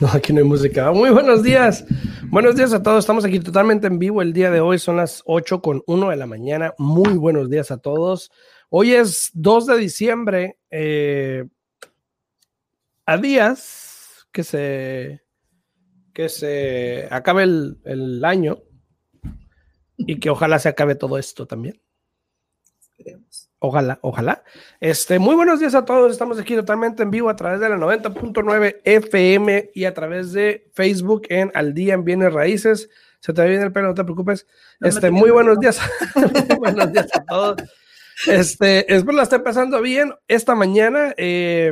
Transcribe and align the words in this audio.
No, 0.00 0.08
aquí 0.08 0.32
no 0.32 0.38
hay 0.38 0.44
música. 0.44 0.90
Muy 0.92 1.10
buenos 1.10 1.42
días. 1.42 1.84
Buenos 2.28 2.56
días 2.56 2.72
a 2.72 2.82
todos. 2.82 3.00
Estamos 3.00 3.24
aquí 3.24 3.40
totalmente 3.40 3.86
en 3.86 3.98
vivo 3.98 4.22
el 4.22 4.32
día 4.32 4.50
de 4.50 4.60
hoy. 4.60 4.78
Son 4.78 4.96
las 4.96 5.22
8 5.26 5.60
con 5.60 5.82
1 5.86 6.10
de 6.10 6.16
la 6.16 6.26
mañana. 6.26 6.74
Muy 6.78 7.14
buenos 7.14 7.50
días 7.50 7.70
a 7.70 7.78
todos. 7.78 8.30
Hoy 8.68 8.92
es 8.92 9.30
2 9.34 9.66
de 9.66 9.76
diciembre. 9.76 10.58
Eh, 10.70 11.44
a 13.06 13.16
días 13.16 14.26
que 14.32 14.44
se, 14.44 15.22
que 16.14 16.28
se 16.28 17.08
acabe 17.10 17.42
el, 17.42 17.78
el 17.84 18.24
año 18.24 18.62
y 19.96 20.20
que 20.20 20.30
ojalá 20.30 20.58
se 20.58 20.68
acabe 20.68 20.94
todo 20.94 21.18
esto 21.18 21.46
también. 21.46 21.80
Ojalá, 23.62 23.98
ojalá. 24.00 24.42
Este, 24.80 25.18
muy 25.18 25.34
buenos 25.34 25.60
días 25.60 25.74
a 25.74 25.84
todos. 25.84 26.10
Estamos 26.10 26.40
aquí 26.40 26.54
totalmente 26.54 27.02
en 27.02 27.10
vivo 27.10 27.28
a 27.28 27.36
través 27.36 27.60
de 27.60 27.68
la 27.68 27.76
90.9 27.76 28.80
FM 28.84 29.70
y 29.74 29.84
a 29.84 29.92
través 29.92 30.32
de 30.32 30.70
Facebook 30.72 31.24
en 31.28 31.52
Al 31.54 31.74
Día 31.74 31.92
en 31.92 32.04
Bienes 32.04 32.32
Raíces. 32.32 32.88
Se 33.18 33.34
te 33.34 33.42
ve 33.42 33.50
bien 33.50 33.60
el 33.60 33.70
pelo, 33.70 33.88
no 33.88 33.94
te 33.94 34.02
preocupes. 34.02 34.46
Este, 34.80 35.10
muy 35.10 35.30
buenos 35.30 35.60
días. 35.60 35.78
buenos 36.58 36.90
días 36.90 37.08
a 37.14 37.22
todos. 37.26 37.56
Este, 38.26 38.90
espero 38.94 39.18
la 39.18 39.24
esté 39.24 39.38
pasando 39.40 39.82
bien 39.82 40.14
esta 40.26 40.54
mañana. 40.54 41.12
Eh, 41.18 41.70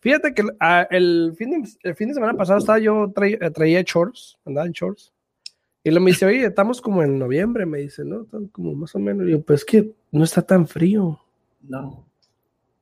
fíjate 0.00 0.32
que 0.32 0.44
ah, 0.60 0.86
el, 0.90 1.34
fin 1.36 1.50
de, 1.50 1.68
el 1.82 1.94
fin 1.94 2.08
de 2.08 2.14
semana 2.14 2.32
pasado 2.38 2.58
estaba 2.58 2.78
yo 2.78 3.12
traía, 3.14 3.50
traía 3.50 3.82
shorts, 3.82 4.38
andaba 4.46 4.66
en 4.66 4.72
shorts. 4.72 5.12
Y 5.84 5.90
lo 5.90 6.00
me 6.00 6.12
dice, 6.12 6.26
oye, 6.26 6.46
estamos 6.46 6.80
como 6.80 7.02
en 7.02 7.18
noviembre, 7.18 7.66
me 7.66 7.78
dice, 7.78 8.04
¿no? 8.04 8.26
Como 8.52 8.74
más 8.74 8.94
o 8.94 8.98
menos. 8.98 9.26
Y 9.26 9.32
yo, 9.32 9.42
pues 9.42 9.60
es 9.60 9.64
que 9.64 9.90
no 10.12 10.22
está 10.24 10.42
tan 10.42 10.68
frío. 10.68 11.18
No. 11.62 12.06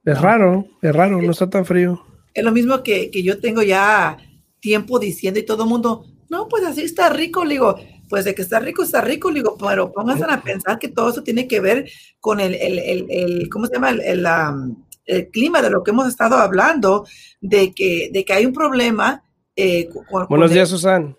Es 0.04 0.16
No. 0.16 0.22
raro, 0.22 0.66
es 0.82 0.94
raro, 0.94 1.20
no 1.22 1.30
está 1.30 1.48
tan 1.48 1.64
frío. 1.64 2.02
Es 2.34 2.44
lo 2.44 2.52
mismo 2.52 2.82
que, 2.82 3.10
que 3.10 3.22
yo 3.22 3.40
tengo 3.40 3.62
ya 3.62 4.18
tiempo 4.60 4.98
diciendo 4.98 5.40
y 5.40 5.44
todo 5.44 5.64
el 5.64 5.70
mundo, 5.70 6.04
no, 6.28 6.46
pues 6.48 6.64
así 6.64 6.82
está 6.82 7.08
rico, 7.08 7.44
le 7.44 7.54
digo, 7.54 7.76
pues 8.08 8.24
de 8.24 8.34
que 8.34 8.42
está 8.42 8.60
rico, 8.60 8.82
está 8.82 9.00
rico, 9.00 9.30
le 9.30 9.36
digo, 9.40 9.56
pero 9.58 9.92
pónganse 9.92 10.24
a 10.28 10.42
pensar 10.42 10.78
que 10.78 10.88
todo 10.88 11.10
eso 11.10 11.22
tiene 11.22 11.48
que 11.48 11.60
ver 11.60 11.88
con 12.20 12.38
el, 12.40 12.54
el, 12.54 12.78
el, 12.78 13.06
el 13.10 13.48
¿cómo 13.50 13.66
se 13.66 13.74
llama? 13.74 13.90
El, 13.90 14.00
el, 14.00 14.26
um, 14.26 14.84
el 15.06 15.28
clima 15.30 15.62
de 15.62 15.70
lo 15.70 15.82
que 15.82 15.90
hemos 15.90 16.06
estado 16.06 16.36
hablando, 16.36 17.06
de 17.40 17.72
que, 17.72 18.10
de 18.12 18.24
que 18.24 18.32
hay 18.32 18.46
un 18.46 18.52
problema 18.52 19.22
eh, 19.56 19.88
con, 19.88 20.26
Buenos 20.28 20.48
con 20.48 20.54
días, 20.54 20.68
Susan. 20.68 21.16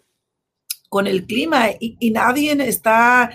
Con 0.92 1.08
el 1.08 1.26
clima 1.26 1.70
y, 1.80 1.96
y 2.02 2.12
nadie 2.12 2.52
está... 2.68 3.32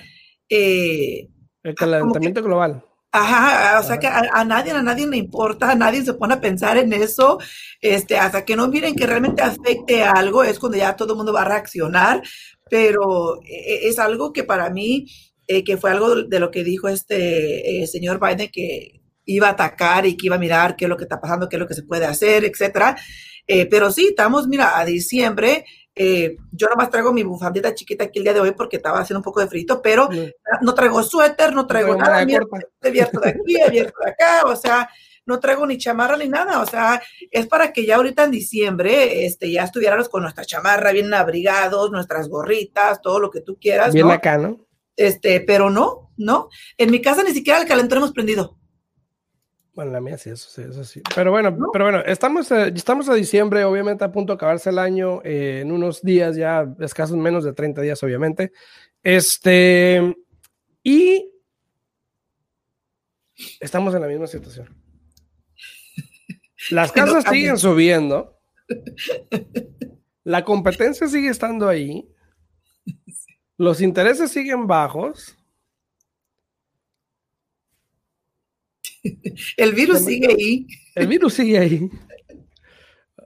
eh, 0.50 1.28
El 1.62 1.74
calentamiento 1.74 2.42
global. 2.42 2.84
Ajá, 3.12 3.80
o 3.80 3.82
sea 3.82 3.98
que 3.98 4.06
a, 4.06 4.24
a 4.30 4.44
nadie, 4.44 4.72
a 4.72 4.82
nadie 4.82 5.06
le 5.06 5.16
importa, 5.16 5.70
a 5.70 5.74
nadie 5.74 6.04
se 6.04 6.12
pone 6.12 6.34
a 6.34 6.40
pensar 6.40 6.76
en 6.76 6.92
eso, 6.92 7.38
este, 7.80 8.18
hasta 8.18 8.44
que 8.44 8.56
no 8.56 8.68
miren 8.68 8.94
que 8.94 9.06
realmente 9.06 9.40
afecte 9.42 10.02
a 10.04 10.12
algo, 10.12 10.44
es 10.44 10.58
cuando 10.58 10.76
ya 10.76 10.96
todo 10.96 11.14
el 11.14 11.16
mundo 11.16 11.32
va 11.32 11.42
a 11.42 11.48
reaccionar, 11.48 12.22
pero 12.68 13.40
eh, 13.42 13.88
es 13.88 13.98
algo 13.98 14.34
que 14.34 14.44
para 14.44 14.68
mí, 14.68 15.06
eh, 15.46 15.64
que 15.64 15.78
fue 15.78 15.92
algo 15.92 16.24
de 16.24 16.40
lo 16.40 16.50
que 16.50 16.62
dijo 16.62 16.88
este 16.88 17.82
eh, 17.82 17.86
señor 17.86 18.20
Biden, 18.20 18.50
que 18.52 19.00
iba 19.24 19.48
a 19.48 19.52
atacar 19.52 20.04
y 20.04 20.14
que 20.16 20.26
iba 20.26 20.36
a 20.36 20.46
mirar 20.46 20.76
qué 20.76 20.84
es 20.84 20.88
lo 20.90 20.98
que 20.98 21.04
está 21.04 21.18
pasando, 21.18 21.48
qué 21.48 21.56
es 21.56 21.60
lo 21.60 21.68
que 21.68 21.74
se 21.74 21.84
puede 21.84 22.04
hacer, 22.04 22.44
etcétera. 22.44 22.96
Eh, 23.46 23.64
pero 23.66 23.90
sí, 23.90 24.08
estamos, 24.10 24.46
mira, 24.46 24.78
a 24.78 24.84
diciembre, 24.84 25.64
eh, 25.98 26.36
yo 26.52 26.68
nomás 26.68 26.90
traigo 26.90 27.10
mi 27.10 27.22
bufandita 27.22 27.74
chiquita 27.74 28.04
aquí 28.04 28.18
el 28.18 28.24
día 28.24 28.34
de 28.34 28.40
hoy 28.40 28.50
porque 28.52 28.76
estaba 28.76 29.00
haciendo 29.00 29.20
un 29.20 29.24
poco 29.24 29.40
de 29.40 29.48
frito, 29.48 29.80
pero 29.80 30.10
no 30.60 30.74
traigo 30.74 31.02
suéter, 31.02 31.54
no 31.54 31.66
traigo 31.66 31.96
nada, 31.96 32.22
mira, 32.26 32.42
abierto 32.82 33.20
de 33.20 33.30
aquí, 33.30 33.60
abierto 33.62 33.98
de 34.04 34.10
acá, 34.10 34.42
o 34.44 34.54
sea, 34.54 34.90
no 35.24 35.40
traigo 35.40 35.66
ni 35.66 35.78
chamarra 35.78 36.18
ni 36.18 36.28
nada, 36.28 36.60
o 36.60 36.66
sea, 36.66 37.00
es 37.30 37.46
para 37.46 37.72
que 37.72 37.86
ya 37.86 37.96
ahorita 37.96 38.24
en 38.24 38.30
diciembre, 38.30 39.24
este, 39.24 39.50
ya 39.50 39.64
estuviéramos 39.64 40.10
con 40.10 40.22
nuestra 40.22 40.44
chamarra 40.44 40.92
bien 40.92 41.12
abrigados, 41.14 41.90
nuestras 41.90 42.28
gorritas, 42.28 43.00
todo 43.00 43.18
lo 43.18 43.30
que 43.30 43.40
tú 43.40 43.56
quieras, 43.58 43.94
Bien 43.94 44.06
¿no? 44.06 44.12
acá, 44.12 44.36
¿no? 44.36 44.58
Este, 44.96 45.40
pero 45.40 45.70
no, 45.70 46.12
no, 46.18 46.50
en 46.76 46.90
mi 46.90 47.00
casa 47.00 47.22
ni 47.22 47.30
siquiera 47.30 47.58
el 47.58 47.66
calentón 47.66 47.98
hemos 47.98 48.12
prendido. 48.12 48.58
Bueno, 49.76 49.92
la 49.92 50.00
mía 50.00 50.16
sí, 50.16 50.30
eso 50.30 50.48
sí, 50.48 50.62
eso 50.62 50.84
sí. 50.84 51.02
Pero 51.14 51.30
bueno, 51.30 51.50
¿No? 51.50 51.66
pero 51.70 51.84
bueno, 51.84 52.00
estamos, 52.06 52.50
eh, 52.50 52.72
estamos 52.74 53.10
a 53.10 53.14
diciembre, 53.14 53.62
obviamente 53.62 54.04
a 54.04 54.10
punto 54.10 54.32
de 54.32 54.36
acabarse 54.36 54.70
el 54.70 54.78
año, 54.78 55.20
eh, 55.22 55.60
en 55.60 55.70
unos 55.70 56.00
días 56.00 56.34
ya, 56.34 56.66
escasos 56.80 57.14
menos 57.18 57.44
de 57.44 57.52
30 57.52 57.82
días, 57.82 58.02
obviamente. 58.02 58.52
Este, 59.02 60.16
y 60.82 61.30
estamos 63.60 63.94
en 63.94 64.00
la 64.00 64.06
misma 64.06 64.26
situación. 64.26 64.74
Las 66.70 66.88
no 66.96 67.04
casas 67.04 67.24
siguen 67.30 67.58
subiendo, 67.58 68.40
la 70.24 70.42
competencia 70.42 71.06
sigue 71.06 71.28
estando 71.28 71.68
ahí, 71.68 72.08
los 73.58 73.82
intereses 73.82 74.30
siguen 74.30 74.66
bajos. 74.66 75.35
El 79.56 79.72
virus 79.72 80.00
sigue 80.00 80.28
ahí. 80.28 80.66
El 80.94 81.06
virus 81.06 81.34
sigue 81.34 81.58
ahí. 81.58 81.90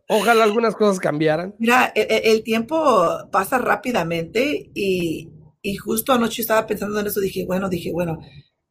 Ojalá 0.08 0.42
algunas 0.44 0.74
cosas 0.74 0.98
cambiaran. 0.98 1.54
Mira, 1.58 1.92
e- 1.94 2.00
e- 2.10 2.32
el, 2.32 2.42
tiempo 2.42 3.28
pasa 3.30 3.58
rápidamente 3.58 4.70
y, 4.74 5.28
y 5.62 5.76
justo 5.76 6.12
anoche 6.12 6.42
estaba 6.42 6.66
pensando 6.66 6.98
en 6.98 7.06
eso, 7.06 7.20
dije, 7.20 7.44
bueno, 7.44 7.68
dije, 7.68 7.92
bueno, 7.92 8.18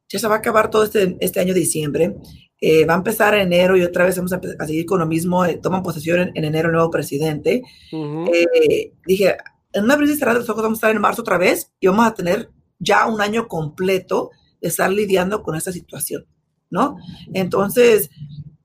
ya 0.08 0.18
se 0.18 0.28
va 0.28 0.34
a 0.34 0.38
acabar 0.38 0.70
todo 0.70 0.84
este, 0.84 1.16
este 1.20 1.40
año 1.40 1.54
diciembre, 1.54 2.16
eh, 2.60 2.84
va 2.84 2.94
a 2.94 2.98
empezar 2.98 3.34
enero 3.34 3.76
y 3.76 3.82
otra 3.82 4.04
vez 4.04 4.16
vamos 4.16 4.34
a, 4.34 4.40
a 4.58 4.66
seguir 4.66 4.84
con 4.84 4.98
lo 4.98 5.06
mismo, 5.06 5.44
eh, 5.46 5.58
toman 5.62 5.82
posesión 5.82 6.20
en, 6.20 6.32
en 6.34 6.44
enero 6.44 6.68
el 6.68 6.74
nuevo 6.74 6.90
presidente. 6.90 7.62
Ujú. 7.90 8.30
Eh, 8.34 8.92
dije, 9.06 9.36
en 9.72 9.84
una 9.84 9.96
brisa 9.96 10.16
cerrada 10.16 10.40
los 10.40 10.48
ojos 10.50 10.62
vamos 10.62 10.76
a 10.76 10.80
estar 10.80 10.94
en 10.94 11.00
marzo 11.00 11.22
otra 11.22 11.38
vez 11.38 11.72
y 11.80 11.86
vamos 11.86 12.06
a 12.06 12.14
tener 12.14 12.50
ya 12.78 13.06
un 13.06 13.20
año 13.20 13.46
completo 13.48 14.30
de 14.60 14.68
estar 14.68 14.90
lidiando 14.90 15.42
con 15.42 15.54
esta 15.54 15.72
situación, 15.72 16.26
¿no? 16.70 16.96
Entonces, 17.34 18.10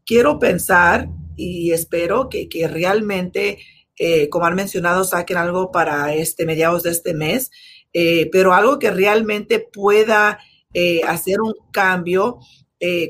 quiero 0.06 0.40
pensar 0.40 1.10
y 1.36 1.72
espero 1.72 2.30
que, 2.30 2.48
que 2.48 2.68
realmente, 2.68 3.60
eh, 3.98 4.30
como 4.30 4.46
han 4.46 4.56
mencionado, 4.56 5.04
saquen 5.04 5.38
algo 5.38 5.72
para 5.72 6.14
este 6.14 6.46
mediados 6.46 6.84
de 6.84 6.92
este 6.92 7.14
mes, 7.14 7.52
eh, 7.94 8.30
pero 8.32 8.54
algo 8.54 8.80
que 8.80 8.92
realmente 8.92 9.60
pueda 9.60 10.40
eh, 10.74 11.02
hacer 11.08 11.42
un 11.42 11.54
cambio 11.72 12.40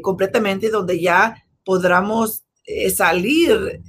completamente 0.01 0.69
donde 0.69 1.01
ya 1.01 1.43
podamos 1.65 2.45
salir 2.95 3.81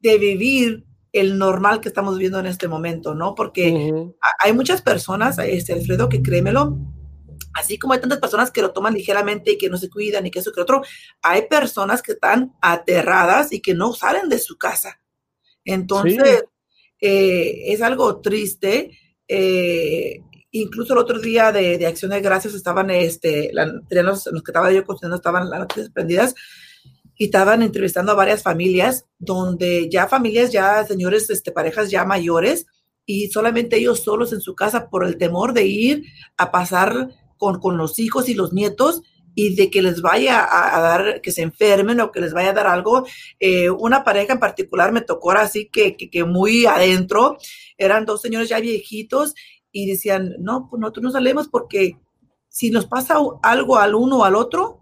de 0.00 0.18
vivir 0.18 0.86
el 1.12 1.38
normal 1.38 1.80
que 1.80 1.86
estamos 1.86 2.14
viviendo 2.14 2.40
en 2.40 2.46
este 2.46 2.66
momento, 2.66 3.14
¿no? 3.14 3.36
Porque 3.36 3.92
hay 4.40 4.52
muchas 4.54 4.82
personas, 4.82 5.38
este 5.38 5.74
Alfredo, 5.74 6.08
que 6.08 6.20
créemelo, 6.20 6.76
así 7.58 7.78
como 7.78 7.92
hay 7.94 8.00
tantas 8.00 8.18
personas 8.20 8.50
que 8.50 8.62
lo 8.62 8.72
toman 8.72 8.94
ligeramente 8.94 9.52
y 9.52 9.58
que 9.58 9.68
no 9.68 9.76
se 9.76 9.90
cuidan 9.90 10.26
y 10.26 10.30
que 10.30 10.38
eso 10.38 10.52
que 10.52 10.60
otro, 10.60 10.82
hay 11.22 11.42
personas 11.48 12.00
que 12.02 12.12
están 12.12 12.54
aterradas 12.62 13.52
y 13.52 13.60
que 13.60 13.74
no 13.74 13.92
salen 13.92 14.28
de 14.28 14.38
su 14.38 14.56
casa. 14.56 15.00
Entonces, 15.64 16.44
eh, 17.00 17.72
es 17.72 17.82
algo 17.82 18.20
triste. 18.20 18.90
eh, 19.28 20.22
incluso 20.50 20.94
el 20.94 20.98
otro 21.00 21.20
día 21.20 21.52
de, 21.52 21.76
de 21.76 21.86
Acción 21.86 22.10
de 22.10 22.22
Gracias 22.22 22.54
estaban, 22.54 22.88
este, 22.90 23.50
la- 23.52 23.66
los, 23.66 24.26
los 24.26 24.42
que 24.42 24.50
estaba 24.50 24.72
yo 24.72 24.82
cocinando 24.84 25.16
estaban 25.16 25.50
las 25.50 25.60
noticias 25.60 25.90
prendidas 25.90 26.34
y 27.14 27.26
estaban 27.26 27.60
entrevistando 27.62 28.12
a 28.12 28.14
varias 28.14 28.42
familias 28.42 29.04
donde 29.18 29.90
ya 29.90 30.06
familias, 30.08 30.50
ya 30.50 30.84
señores, 30.86 31.28
este, 31.28 31.52
parejas 31.52 31.90
ya 31.90 32.04
mayores 32.06 32.64
y 33.04 33.28
solamente 33.28 33.76
ellos 33.76 34.00
solos 34.02 34.32
en 34.32 34.40
su 34.40 34.54
casa 34.54 34.88
por 34.88 35.04
el 35.04 35.18
temor 35.18 35.52
de 35.52 35.66
ir 35.66 36.04
a 36.38 36.50
pasar 36.50 37.10
con, 37.38 37.60
con 37.60 37.76
los 37.76 37.98
hijos 37.98 38.28
y 38.28 38.34
los 38.34 38.52
nietos 38.52 39.02
y 39.34 39.54
de 39.54 39.70
que 39.70 39.82
les 39.82 40.02
vaya 40.02 40.40
a, 40.40 40.76
a 40.76 40.80
dar, 40.80 41.20
que 41.20 41.30
se 41.30 41.42
enfermen 41.42 42.00
o 42.00 42.10
que 42.10 42.20
les 42.20 42.32
vaya 42.32 42.50
a 42.50 42.54
dar 42.54 42.66
algo. 42.66 43.06
Eh, 43.38 43.70
una 43.70 44.02
pareja 44.02 44.32
en 44.32 44.40
particular 44.40 44.90
me 44.90 45.00
tocó 45.00 45.30
ahora 45.30 45.42
así 45.42 45.68
que, 45.68 45.96
que, 45.96 46.10
que 46.10 46.24
muy 46.24 46.66
adentro, 46.66 47.38
eran 47.76 48.04
dos 48.04 48.20
señores 48.20 48.48
ya 48.48 48.58
viejitos 48.58 49.34
y 49.70 49.86
decían, 49.86 50.34
no, 50.40 50.66
pues 50.68 50.80
nosotros 50.80 51.04
no 51.04 51.10
salimos 51.12 51.48
porque 51.48 51.96
si 52.48 52.70
nos 52.70 52.86
pasa 52.86 53.18
algo 53.42 53.78
al 53.78 53.94
uno 53.94 54.18
o 54.18 54.24
al 54.24 54.34
otro, 54.34 54.80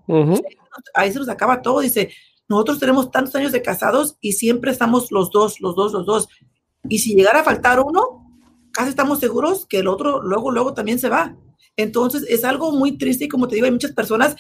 ahí 0.94 1.12
se 1.12 1.18
nos 1.18 1.28
acaba 1.28 1.60
todo. 1.60 1.80
Dice, 1.80 2.10
nosotros 2.48 2.78
tenemos 2.78 3.10
tantos 3.10 3.34
años 3.34 3.52
de 3.52 3.60
casados 3.60 4.16
y 4.20 4.32
siempre 4.32 4.70
estamos 4.70 5.12
los 5.12 5.30
dos, 5.30 5.60
los 5.60 5.76
dos, 5.76 5.92
los 5.92 6.06
dos. 6.06 6.28
Y 6.88 7.00
si 7.00 7.14
llegara 7.14 7.40
a 7.40 7.44
faltar 7.44 7.80
uno, 7.80 8.26
casi 8.72 8.90
estamos 8.90 9.18
seguros 9.18 9.66
que 9.66 9.80
el 9.80 9.88
otro 9.88 10.22
luego, 10.22 10.50
luego 10.50 10.72
también 10.72 10.98
se 10.98 11.10
va. 11.10 11.36
Entonces 11.76 12.24
es 12.28 12.44
algo 12.44 12.72
muy 12.72 12.98
triste 12.98 13.24
y 13.24 13.28
como 13.28 13.48
te 13.48 13.54
digo, 13.54 13.66
hay 13.66 13.72
muchas 13.72 13.92
personas 13.92 14.36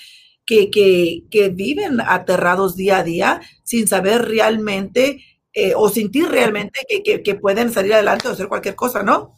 que, 0.46 0.70
que, 0.70 1.24
que 1.30 1.48
viven 1.48 2.00
aterrados 2.00 2.76
día 2.76 2.98
a 2.98 3.02
día 3.02 3.40
sin 3.62 3.86
saber 3.86 4.22
realmente 4.22 5.22
eh, 5.52 5.72
o 5.74 5.88
sentir 5.88 6.28
realmente 6.28 6.80
que, 6.88 7.02
que, 7.02 7.22
que, 7.22 7.34
pueden 7.34 7.72
salir 7.72 7.94
adelante 7.94 8.28
o 8.28 8.32
hacer 8.32 8.46
cualquier 8.46 8.74
cosa, 8.74 9.02
¿no? 9.02 9.34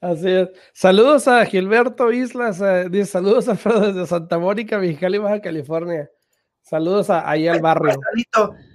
Así 0.00 0.30
es. 0.30 0.50
Saludos 0.74 1.26
a 1.26 1.44
Gilberto 1.46 2.12
Islas, 2.12 2.60
eh, 2.62 3.04
saludos 3.06 3.48
a 3.48 3.54
desde 3.54 4.06
Santa 4.06 4.38
Mónica, 4.38 4.78
Mexicali, 4.78 5.18
Baja 5.18 5.40
California. 5.40 6.10
Saludos 6.60 7.10
a, 7.10 7.28
ahí 7.28 7.48
al 7.48 7.60
barrio. 7.60 7.98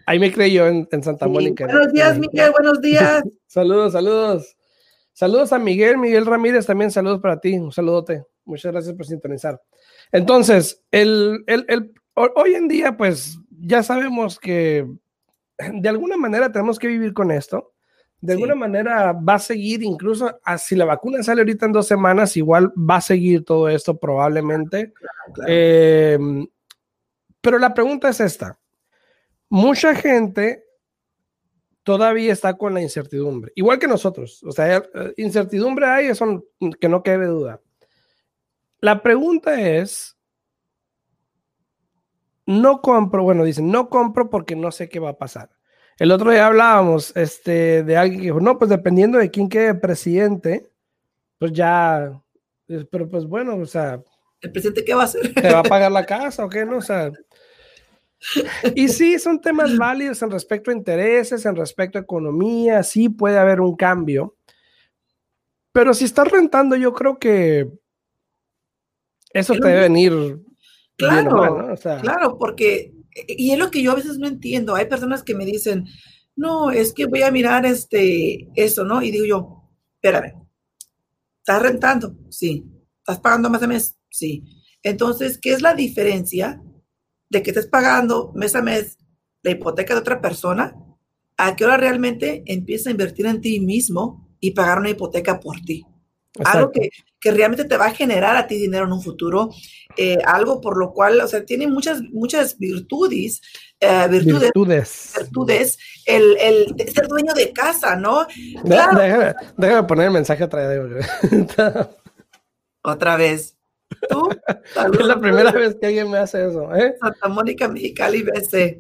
Ahí 0.06 0.18
me 0.18 0.32
creyó 0.32 0.66
en, 0.66 0.88
en 0.92 1.04
Santa 1.04 1.28
Mónica. 1.28 1.66
Buenos 1.66 1.94
días, 1.94 2.18
Miguel, 2.18 2.52
buenos 2.52 2.82
días. 2.82 3.22
saludos, 3.48 3.94
saludos. 3.94 4.58
Saludos 5.14 5.54
a 5.54 5.60
Miguel, 5.60 5.98
Miguel 5.98 6.26
Ramírez 6.26 6.66
también, 6.66 6.90
saludos 6.90 7.20
para 7.20 7.40
ti, 7.40 7.58
un 7.58 7.72
saludote. 7.72 8.26
Muchas 8.46 8.72
gracias 8.72 8.96
por 8.96 9.06
sintonizar. 9.06 9.62
Entonces, 10.12 10.84
el, 10.92 11.44
el, 11.48 11.66
el, 11.68 11.94
hoy 12.16 12.56
en 12.56 12.68
día, 12.68 12.98
pues 12.98 13.38
ya 13.50 13.84
sabemos 13.84 14.40
que 14.40 14.88
de 15.74 15.90
alguna 15.90 16.18
manera 16.18 16.52
tenemos 16.52 16.80
que 16.80 16.88
vivir 16.88 17.14
con 17.14 17.32
esto. 17.32 17.74
De 18.20 18.34
alguna 18.34 18.54
manera 18.54 19.14
va 19.14 19.36
a 19.36 19.40
seguir, 19.40 19.82
incluso 19.82 20.40
ah, 20.44 20.58
si 20.60 20.76
la 20.76 20.86
vacuna 20.86 21.24
sale 21.24 21.42
ahorita 21.42 21.66
en 21.66 21.72
dos 21.72 21.88
semanas, 21.88 22.38
igual 22.38 22.72
va 22.78 22.98
a 22.98 23.02
seguir 23.02 23.44
todo 23.44 23.68
esto 23.68 23.98
probablemente. 23.98 24.94
Eh, 25.48 26.20
pero 27.42 27.58
la 27.58 27.74
pregunta 27.74 28.10
es 28.10 28.20
esta. 28.20 28.60
Mucha 29.50 29.96
gente 29.96 30.64
todavía 31.84 32.32
está 32.32 32.58
con 32.58 32.76
la 32.76 32.82
incertidumbre, 32.82 33.52
igual 33.56 33.80
que 33.80 33.88
nosotros. 33.88 34.44
O 34.44 34.52
sea, 34.52 34.78
eh, 34.78 35.14
incertidumbre 35.18 35.88
hay, 35.88 36.08
eso 36.08 36.46
que 36.80 36.90
no 36.90 37.02
quede 37.02 37.26
duda. 37.26 37.60
La 38.82 39.04
pregunta 39.04 39.62
es, 39.62 40.18
no 42.48 42.82
compro, 42.82 43.24
bueno, 43.24 43.44
dicen, 43.44 43.70
no 43.70 43.90
compro 43.90 44.30
porque 44.30 44.56
no 44.56 44.72
sé 44.72 44.90
qué 44.90 45.00
va 45.00 45.12
a 45.12 45.18
pasar. 45.18 45.52
El 46.00 46.12
otro 46.12 46.32
día 46.32 46.48
hablábamos 46.48 47.16
este, 47.16 47.84
de 47.84 47.96
alguien 47.96 48.20
que 48.20 48.26
dijo, 48.26 48.40
no, 48.40 48.58
pues 48.58 48.70
dependiendo 48.70 49.20
de 49.20 49.30
quién 49.30 49.50
quede 49.50 49.76
presidente, 49.76 50.72
pues 51.38 51.52
ya, 51.52 52.20
pero 52.90 53.08
pues 53.08 53.26
bueno, 53.26 53.56
o 53.56 53.66
sea... 53.66 54.02
¿El 54.42 54.52
presidente 54.52 54.84
qué 54.84 54.96
va 54.96 55.04
a 55.04 55.06
hacer? 55.06 55.32
¿Te 55.34 55.54
va 55.54 55.60
a 55.60 55.64
pagar 55.64 55.92
la 55.92 56.06
casa 56.06 56.44
o 56.44 56.50
qué? 56.50 56.66
No, 56.66 56.78
o 56.78 56.82
sea... 56.82 57.12
Y 58.76 58.88
sí, 58.88 59.18
son 59.20 59.42
temas 59.42 59.78
válidos 59.78 60.22
en 60.22 60.32
respecto 60.32 60.72
a 60.72 60.76
intereses, 60.76 61.46
en 61.46 61.56
respecto 61.56 61.98
a 61.98 62.02
economía, 62.02 62.84
sí 62.84 63.10
puede 63.10 63.38
haber 63.38 63.62
un 63.62 63.76
cambio. 63.76 64.36
Pero 65.72 65.94
si 65.94 66.06
estás 66.06 66.30
rentando, 66.30 66.76
yo 66.76 66.94
creo 66.94 67.18
que 67.18 67.68
eso 69.34 69.54
te 69.54 69.68
debe 69.68 69.82
venir. 69.82 70.40
Claro, 70.98 71.76
claro, 72.02 72.38
porque, 72.38 72.94
y 73.28 73.52
es 73.52 73.60
lo 73.60 73.72
que 73.72 73.82
yo 73.82 73.92
a 73.92 73.96
veces 73.96 74.18
no 74.20 74.28
entiendo. 74.28 74.76
Hay 74.76 74.86
personas 74.86 75.24
que 75.24 75.34
me 75.34 75.46
dicen, 75.46 75.86
no, 76.36 76.72
es 76.72 76.94
que 76.94 77.06
voy 77.06 77.24
a 77.24 77.32
mirar 77.32 77.66
este, 77.66 78.50
eso, 78.56 78.84
¿no? 78.84 79.02
Y 79.02 79.12
digo 79.12 79.26
yo, 79.26 79.70
espérame, 79.96 80.34
¿estás 81.40 81.62
rentando? 81.62 82.16
Sí. 82.30 82.66
¿Estás 83.00 83.20
pagando 83.20 83.50
más 83.50 83.62
de 83.62 83.68
mes? 83.68 83.98
Sí. 84.10 84.44
Entonces, 84.84 85.40
¿qué 85.40 85.54
es 85.54 85.62
la 85.62 85.74
diferencia 85.74 86.62
de 87.30 87.42
que 87.42 87.52
estés 87.52 87.68
pagando 87.68 88.32
mes 88.36 88.56
a 88.56 88.62
mes 88.62 88.98
la 89.42 89.52
hipoteca 89.52 89.94
de 89.94 90.02
otra 90.02 90.22
persona, 90.22 90.76
a 91.38 91.56
qué 91.56 91.66
hora 91.66 91.78
realmente 91.78 92.44
empiezas 92.46 92.88
a 92.88 92.92
invertir 92.92 93.26
en 93.26 93.42
ti 93.42 93.60
mismo 93.60 94.30
y 94.40 94.52
pagar 94.52 94.80
una 94.80 94.90
hipoteca 94.90 95.40
por 95.40 95.60
ti. 95.62 95.86
Algo 96.46 96.72
que, 96.72 96.90
que, 97.20 97.32
realmente 97.32 97.66
te 97.66 97.76
va 97.76 97.88
a 97.88 97.94
generar 97.94 98.38
a 98.38 98.48
ti 98.48 98.56
dinero 98.56 98.86
en 98.86 98.94
un 98.94 99.02
futuro, 99.02 99.50
eh, 99.98 100.18
algo 100.26 100.62
por 100.62 100.78
lo 100.78 100.94
cual, 100.94 101.20
o 101.20 101.28
sea, 101.28 101.44
tiene 101.46 101.68
muchas, 101.68 102.02
muchas 102.04 102.58
virtudes, 102.58 103.42
eh, 103.80 104.08
virtudes, 104.10 104.52
virtudes, 104.54 105.14
virtudes, 105.18 105.78
el, 106.06 106.38
el, 106.40 106.90
ser 106.90 107.08
dueño 107.08 107.34
de 107.34 107.52
casa, 107.52 107.98
¿no? 107.98 108.26
Claro. 108.64 108.98
Déjame, 108.98 109.36
déjame, 109.58 109.88
poner 109.88 110.06
el 110.08 110.14
mensaje 110.14 110.44
otra 110.46 110.68
vez. 110.68 111.06
otra 112.82 113.18
vez. 113.18 113.58
¿Tú? 114.10 114.30
es 115.00 115.06
la 115.06 115.20
primera 115.20 115.52
vez 115.52 115.76
que 115.76 115.88
alguien 115.88 116.10
me 116.10 116.18
hace 116.18 116.48
eso. 116.48 116.74
¿eh? 116.74 116.96
Santa 117.00 117.28
Mónica 117.28 117.68
Mexicali 117.68 118.24
BC. 118.24 118.80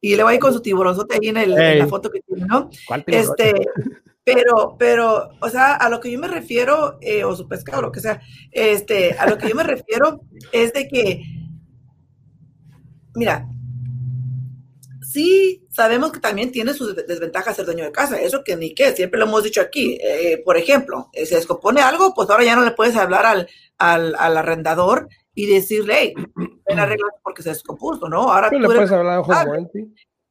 Y 0.00 0.16
le 0.16 0.22
voy 0.22 0.32
a 0.32 0.34
ir 0.34 0.40
con 0.40 0.52
su 0.52 0.60
tiburonzote 0.60 1.14
ahí 1.14 1.28
en, 1.30 1.38
el, 1.38 1.58
en, 1.58 1.78
la 1.78 1.86
foto 1.86 2.10
que 2.10 2.20
tiene, 2.20 2.46
¿no? 2.46 2.68
Este, 3.06 3.54
pero, 4.24 4.76
pero, 4.78 5.30
o 5.40 5.48
sea, 5.48 5.74
a 5.74 5.88
lo 5.88 6.00
que 6.00 6.10
yo 6.10 6.18
me 6.18 6.28
refiero, 6.28 6.98
eh, 7.00 7.24
o 7.24 7.36
su 7.36 7.46
pescado, 7.46 7.82
lo 7.82 7.92
que 7.92 8.00
sea, 8.00 8.20
este, 8.50 9.12
a 9.12 9.28
lo 9.28 9.36
que 9.36 9.48
yo 9.48 9.54
me 9.54 9.62
refiero 9.62 10.22
es 10.50 10.72
de 10.72 10.88
que, 10.88 11.22
mira, 13.14 13.46
sí 15.02 15.66
sabemos 15.70 16.10
que 16.10 16.20
también 16.20 16.50
tiene 16.50 16.72
sus 16.72 16.96
desventajas 16.96 17.54
ser 17.54 17.66
dueño 17.66 17.84
de 17.84 17.92
casa, 17.92 18.20
eso 18.20 18.42
que 18.42 18.56
ni 18.56 18.74
qué, 18.74 18.92
siempre 18.92 19.18
lo 19.18 19.26
hemos 19.26 19.44
dicho 19.44 19.60
aquí. 19.60 19.98
Eh, 20.00 20.42
por 20.44 20.56
ejemplo, 20.56 21.10
eh, 21.12 21.26
se 21.26 21.36
descompone 21.36 21.82
algo, 21.82 22.14
pues 22.14 22.28
ahora 22.30 22.44
ya 22.44 22.56
no 22.56 22.64
le 22.64 22.72
puedes 22.72 22.96
hablar 22.96 23.26
al, 23.26 23.48
al, 23.78 24.16
al 24.18 24.36
arrendador 24.36 25.08
y 25.34 25.46
decirle, 25.46 25.94
hey, 25.98 26.14
ven 26.66 26.78
arreglar 26.78 27.10
porque 27.22 27.42
se 27.42 27.50
descompuso, 27.50 28.08
¿no? 28.08 28.32
Ahora 28.32 28.50
tú 28.50 28.58
le 28.58 28.66
puedes 28.66 28.90
hablar 28.90 29.22
a 29.28 29.46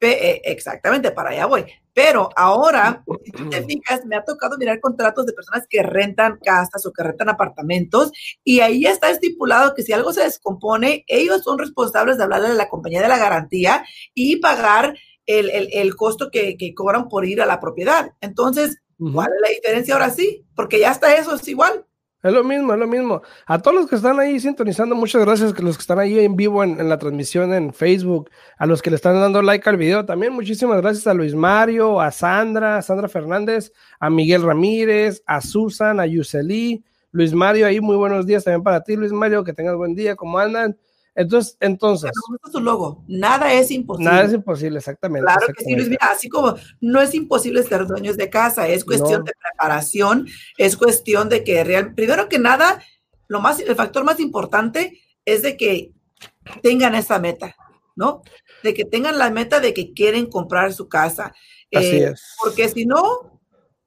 eh, 0.01 0.41
Exactamente, 0.43 1.11
para 1.11 1.29
allá 1.29 1.45
voy. 1.45 1.65
Pero 1.93 2.29
ahora, 2.35 3.03
si 3.23 3.31
tú 3.31 3.49
te 3.49 3.63
fijas, 3.63 4.05
me 4.05 4.15
ha 4.15 4.23
tocado 4.23 4.57
mirar 4.57 4.79
contratos 4.79 5.25
de 5.25 5.33
personas 5.33 5.67
que 5.69 5.83
rentan 5.83 6.39
casas 6.43 6.85
o 6.85 6.91
que 6.91 7.03
rentan 7.03 7.29
apartamentos 7.29 8.11
y 8.43 8.61
ahí 8.61 8.85
está 8.85 9.11
estipulado 9.11 9.75
que 9.75 9.83
si 9.83 9.93
algo 9.93 10.11
se 10.11 10.23
descompone, 10.23 11.05
ellos 11.07 11.43
son 11.43 11.59
responsables 11.59 12.17
de 12.17 12.23
hablarle 12.23 12.47
a 12.47 12.53
la 12.53 12.69
compañía 12.69 13.01
de 13.01 13.07
la 13.07 13.19
garantía 13.19 13.85
y 14.15 14.37
pagar 14.37 14.97
el, 15.25 15.49
el, 15.51 15.69
el 15.71 15.95
costo 15.95 16.31
que, 16.31 16.57
que, 16.57 16.73
cobran 16.73 17.07
por 17.09 17.25
ir 17.25 17.41
a 17.41 17.45
la 17.45 17.59
propiedad. 17.59 18.11
Entonces, 18.21 18.77
¿cuál 18.97 19.31
es 19.33 19.41
la 19.41 19.49
diferencia 19.49 19.93
ahora 19.93 20.09
sí? 20.09 20.45
Porque 20.55 20.79
ya 20.79 20.91
está 20.91 21.15
eso, 21.15 21.35
es 21.35 21.47
igual. 21.47 21.85
Es 22.23 22.31
lo 22.31 22.41
mismo, 22.45 22.73
es 22.73 22.79
lo 22.79 22.87
mismo. 22.87 23.21
A 23.45 23.59
todos 23.61 23.75
los 23.75 23.89
que 23.89 23.97
están 23.97 24.17
ahí 24.17 24.39
sintonizando, 24.39 24.95
muchas 24.95 25.25
gracias. 25.25 25.53
A 25.53 25.61
los 25.61 25.75
que 25.75 25.81
están 25.81 25.99
ahí 25.99 26.19
en 26.19 26.37
vivo 26.37 26.63
en, 26.63 26.79
en, 26.79 26.87
la 26.87 26.97
transmisión 26.97 27.53
en 27.53 27.73
Facebook, 27.73 28.29
a 28.57 28.65
los 28.65 28.81
que 28.81 28.89
le 28.89 28.95
están 28.95 29.15
dando 29.15 29.41
like 29.41 29.69
al 29.69 29.75
video 29.75 30.05
también, 30.05 30.31
muchísimas 30.31 30.81
gracias 30.81 31.05
a 31.05 31.13
Luis 31.13 31.35
Mario, 31.35 31.99
a 31.99 32.11
Sandra, 32.11 32.77
a 32.77 32.81
Sandra 32.81 33.09
Fernández, 33.09 33.73
a 33.99 34.09
Miguel 34.09 34.41
Ramírez, 34.41 35.21
a 35.25 35.41
Susan, 35.41 35.99
a 35.99 36.05
Yuseli. 36.05 36.81
Luis 37.11 37.33
Mario, 37.33 37.67
ahí 37.67 37.81
muy 37.81 37.97
buenos 37.97 38.25
días 38.25 38.45
también 38.45 38.63
para 38.63 38.81
ti, 38.81 38.95
Luis 38.95 39.11
Mario, 39.11 39.43
que 39.43 39.53
tengas 39.53 39.75
buen 39.75 39.93
día, 39.93 40.15
¿cómo 40.15 40.39
andan? 40.39 40.77
Entonces, 41.15 41.57
entonces. 41.59 42.11
Su 42.51 42.59
logo. 42.59 43.03
Nada 43.07 43.53
es 43.53 43.69
imposible. 43.71 44.09
Nada 44.09 44.25
es 44.25 44.33
imposible, 44.33 44.79
exactamente. 44.79 45.25
Claro 45.25 45.53
que 45.55 45.63
sí, 45.63 45.75
Luis. 45.75 45.89
Mira, 45.89 46.07
así 46.11 46.29
como 46.29 46.55
no 46.81 47.01
es 47.01 47.13
imposible 47.13 47.61
ser 47.63 47.85
dueños 47.85 48.17
de 48.17 48.29
casa, 48.29 48.67
es 48.67 48.83
cuestión 48.83 49.19
no. 49.19 49.25
de 49.25 49.33
preparación, 49.39 50.27
es 50.57 50.75
cuestión 50.75 51.29
de 51.29 51.43
que 51.43 51.63
real, 51.63 51.93
primero 51.93 52.29
que 52.29 52.39
nada, 52.39 52.81
lo 53.27 53.41
más, 53.41 53.59
el 53.59 53.75
factor 53.75 54.03
más 54.03 54.19
importante 54.19 54.99
es 55.25 55.43
de 55.43 55.55
que 55.55 55.91
tengan 56.61 56.95
esa 56.95 57.19
meta, 57.19 57.55
¿no? 57.95 58.23
De 58.63 58.73
que 58.73 58.85
tengan 58.85 59.17
la 59.19 59.29
meta 59.29 59.59
de 59.59 59.73
que 59.73 59.93
quieren 59.93 60.25
comprar 60.25 60.73
su 60.73 60.89
casa. 60.89 61.33
Así 61.73 61.97
eh, 61.97 62.11
es. 62.11 62.35
Porque 62.43 62.69
si 62.69 62.85
no, 62.85 63.39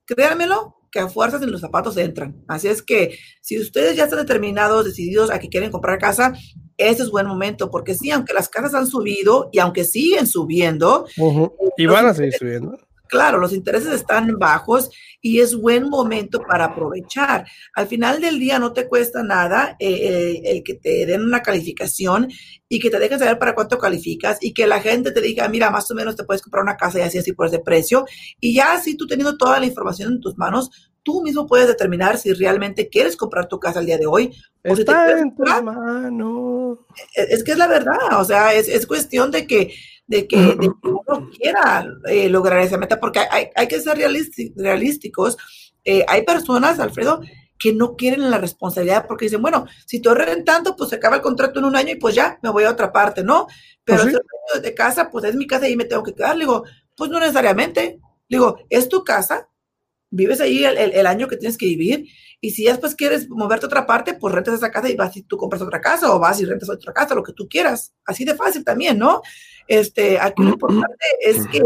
créanmelo, 0.04 0.76
que 0.90 1.00
a 1.00 1.08
fuerzas 1.08 1.42
en 1.42 1.50
los 1.50 1.60
zapatos 1.60 1.96
entran. 1.96 2.42
Así 2.48 2.68
es 2.68 2.82
que 2.82 3.18
si 3.42 3.60
ustedes 3.60 3.96
ya 3.96 4.04
están 4.04 4.20
determinados, 4.20 4.84
decididos 4.84 5.30
a 5.30 5.38
que 5.38 5.48
quieren 5.48 5.70
comprar 5.70 5.98
casa, 5.98 6.32
ese 6.76 7.02
es 7.02 7.10
buen 7.10 7.26
momento, 7.26 7.70
porque 7.70 7.94
sí, 7.94 8.10
aunque 8.10 8.34
las 8.34 8.48
casas 8.48 8.74
han 8.74 8.86
subido 8.86 9.48
y 9.52 9.58
aunque 9.58 9.84
siguen 9.84 10.26
subiendo, 10.26 11.06
uh 11.16 11.32
-huh. 11.32 11.52
y 11.76 11.86
van 11.86 12.06
a 12.06 12.14
seguir 12.14 12.34
subiendo. 12.34 12.78
Claro, 13.08 13.38
los 13.38 13.52
intereses 13.52 13.92
están 13.92 14.36
bajos 14.38 14.90
y 15.20 15.40
es 15.40 15.54
buen 15.54 15.88
momento 15.88 16.40
para 16.40 16.66
aprovechar. 16.66 17.46
Al 17.74 17.86
final 17.86 18.20
del 18.20 18.38
día 18.38 18.58
no 18.58 18.72
te 18.72 18.88
cuesta 18.88 19.22
nada 19.22 19.76
eh, 19.78 19.90
eh, 19.90 20.42
el 20.44 20.62
que 20.64 20.74
te 20.74 21.06
den 21.06 21.22
una 21.22 21.42
calificación 21.42 22.28
y 22.68 22.80
que 22.80 22.90
te 22.90 22.98
dejen 22.98 23.18
saber 23.18 23.38
para 23.38 23.54
cuánto 23.54 23.78
calificas 23.78 24.38
y 24.40 24.52
que 24.52 24.66
la 24.66 24.80
gente 24.80 25.12
te 25.12 25.20
diga, 25.20 25.48
mira, 25.48 25.70
más 25.70 25.90
o 25.90 25.94
menos 25.94 26.16
te 26.16 26.24
puedes 26.24 26.42
comprar 26.42 26.64
una 26.64 26.76
casa 26.76 26.98
y 26.98 27.02
así, 27.02 27.18
así 27.18 27.32
por 27.32 27.46
ese 27.46 27.60
precio. 27.60 28.06
Y 28.40 28.54
ya 28.54 28.72
así 28.72 28.96
tú 28.96 29.06
teniendo 29.06 29.36
toda 29.36 29.60
la 29.60 29.66
información 29.66 30.14
en 30.14 30.20
tus 30.20 30.36
manos, 30.36 30.70
tú 31.06 31.22
mismo 31.22 31.46
puedes 31.46 31.68
determinar 31.68 32.18
si 32.18 32.32
realmente 32.32 32.88
quieres 32.88 33.16
comprar 33.16 33.46
tu 33.46 33.60
casa 33.60 33.78
el 33.78 33.86
día 33.86 33.96
de 33.96 34.06
hoy. 34.06 34.34
O 34.64 34.72
Está 34.72 35.06
si 35.06 35.22
en 35.22 35.36
tus 35.36 35.62
manos. 35.62 36.80
Es, 37.14 37.30
es, 37.30 37.44
que 37.44 37.52
es 37.52 37.58
la 37.58 37.68
verdad, 37.68 38.20
o 38.20 38.24
sea, 38.24 38.52
es, 38.52 38.68
es 38.68 38.88
cuestión 38.88 39.30
de 39.30 39.46
que 39.46 39.72
de 40.08 40.26
que, 40.26 40.36
de 40.36 40.58
que 40.58 40.68
uno 40.82 41.30
quiera 41.38 41.86
eh, 42.08 42.28
lograr 42.28 42.58
esa 42.60 42.76
meta, 42.76 42.98
porque 42.98 43.20
hay, 43.30 43.50
hay 43.54 43.68
que 43.68 43.80
ser 43.80 43.96
realísticos. 44.56 45.36
Eh, 45.84 46.04
hay 46.08 46.24
personas, 46.24 46.80
Alfredo, 46.80 47.20
que 47.56 47.72
no 47.72 47.94
quieren 47.94 48.28
la 48.28 48.38
responsabilidad 48.38 49.06
porque 49.06 49.26
dicen, 49.26 49.42
bueno, 49.42 49.66
si 49.86 49.98
estoy 49.98 50.16
rentando, 50.16 50.74
pues 50.74 50.90
se 50.90 50.96
acaba 50.96 51.16
el 51.16 51.22
contrato 51.22 51.60
en 51.60 51.66
un 51.66 51.76
año 51.76 51.92
y 51.92 51.96
pues 51.96 52.16
ya 52.16 52.40
me 52.42 52.50
voy 52.50 52.64
a 52.64 52.70
otra 52.70 52.92
parte, 52.92 53.22
¿no? 53.22 53.46
Pero 53.84 54.02
Pues 54.02 54.16
sí. 54.54 54.60
de 54.60 54.74
casa, 54.74 55.08
pues 55.08 55.24
es 55.24 55.36
mi 55.36 55.46
casa 55.46 55.68
y 55.68 55.76
me 55.76 55.84
tengo 55.84 56.02
que 56.02 56.14
quedar. 56.14 56.36
Le 56.36 56.46
digo, 56.46 56.64
pues 56.96 57.10
no 57.10 57.20
necesariamente. 57.20 58.00
Le 58.28 58.38
digo, 58.38 58.58
es 58.68 58.88
tu 58.88 59.04
casa, 59.04 59.48
vives 60.10 60.40
ahí 60.40 60.64
el, 60.64 60.76
el- 60.78 60.92
el 60.92 61.06
año 61.06 61.28
que 61.28 61.36
tienes 61.36 61.58
que 61.58 61.66
vivir 61.66 62.06
y 62.40 62.50
si 62.50 62.64
después 62.64 62.94
quieres 62.94 63.28
moverte 63.30 63.66
a 63.66 63.68
otra 63.68 63.86
parte, 63.86 64.14
pues 64.14 64.34
rentas 64.34 64.54
esa 64.54 64.70
casa 64.70 64.88
y 64.88 64.96
vas 64.96 65.16
y 65.16 65.22
tú 65.22 65.36
compras 65.36 65.62
otra 65.62 65.80
casa 65.80 66.14
o 66.14 66.18
vas 66.18 66.40
y 66.40 66.44
rentas 66.44 66.68
otra 66.70 66.92
casa, 66.92 67.14
lo 67.14 67.22
que 67.22 67.32
tú 67.32 67.48
quieras. 67.48 67.94
Así 68.04 68.24
de 68.24 68.34
fácil 68.34 68.64
también, 68.64 68.98
¿no? 68.98 69.22
Este, 69.66 70.18
aquí 70.20 70.42
lo 70.42 70.50
importante 70.50 71.04
es 71.20 71.46
que 71.48 71.60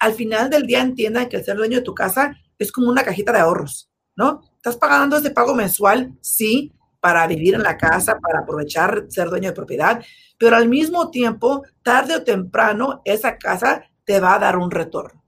al 0.00 0.14
final 0.14 0.50
del 0.50 0.66
día 0.66 0.80
entiendan 0.80 1.28
que 1.28 1.36
el 1.36 1.44
ser 1.44 1.56
dueño 1.56 1.78
de 1.78 1.84
tu 1.84 1.94
casa 1.94 2.36
es 2.58 2.72
como 2.72 2.88
una 2.90 3.04
cajita 3.04 3.32
de 3.32 3.40
ahorros, 3.40 3.90
¿no? 4.16 4.42
Estás 4.56 4.76
pagando 4.76 5.16
ese 5.18 5.30
pago 5.30 5.54
mensual, 5.54 6.12
sí, 6.20 6.72
para 7.00 7.26
vivir 7.26 7.54
en 7.54 7.62
la 7.62 7.76
casa, 7.76 8.18
para 8.18 8.40
aprovechar 8.40 9.04
ser 9.08 9.28
dueño 9.28 9.50
de 9.50 9.54
propiedad, 9.54 10.02
pero 10.38 10.56
al 10.56 10.68
mismo 10.68 11.10
tiempo, 11.10 11.64
tarde 11.82 12.16
o 12.16 12.24
temprano, 12.24 13.02
esa 13.04 13.36
casa 13.36 13.84
te 14.04 14.20
va 14.20 14.34
a 14.34 14.38
dar 14.38 14.56
un 14.56 14.70
retorno. 14.70 15.22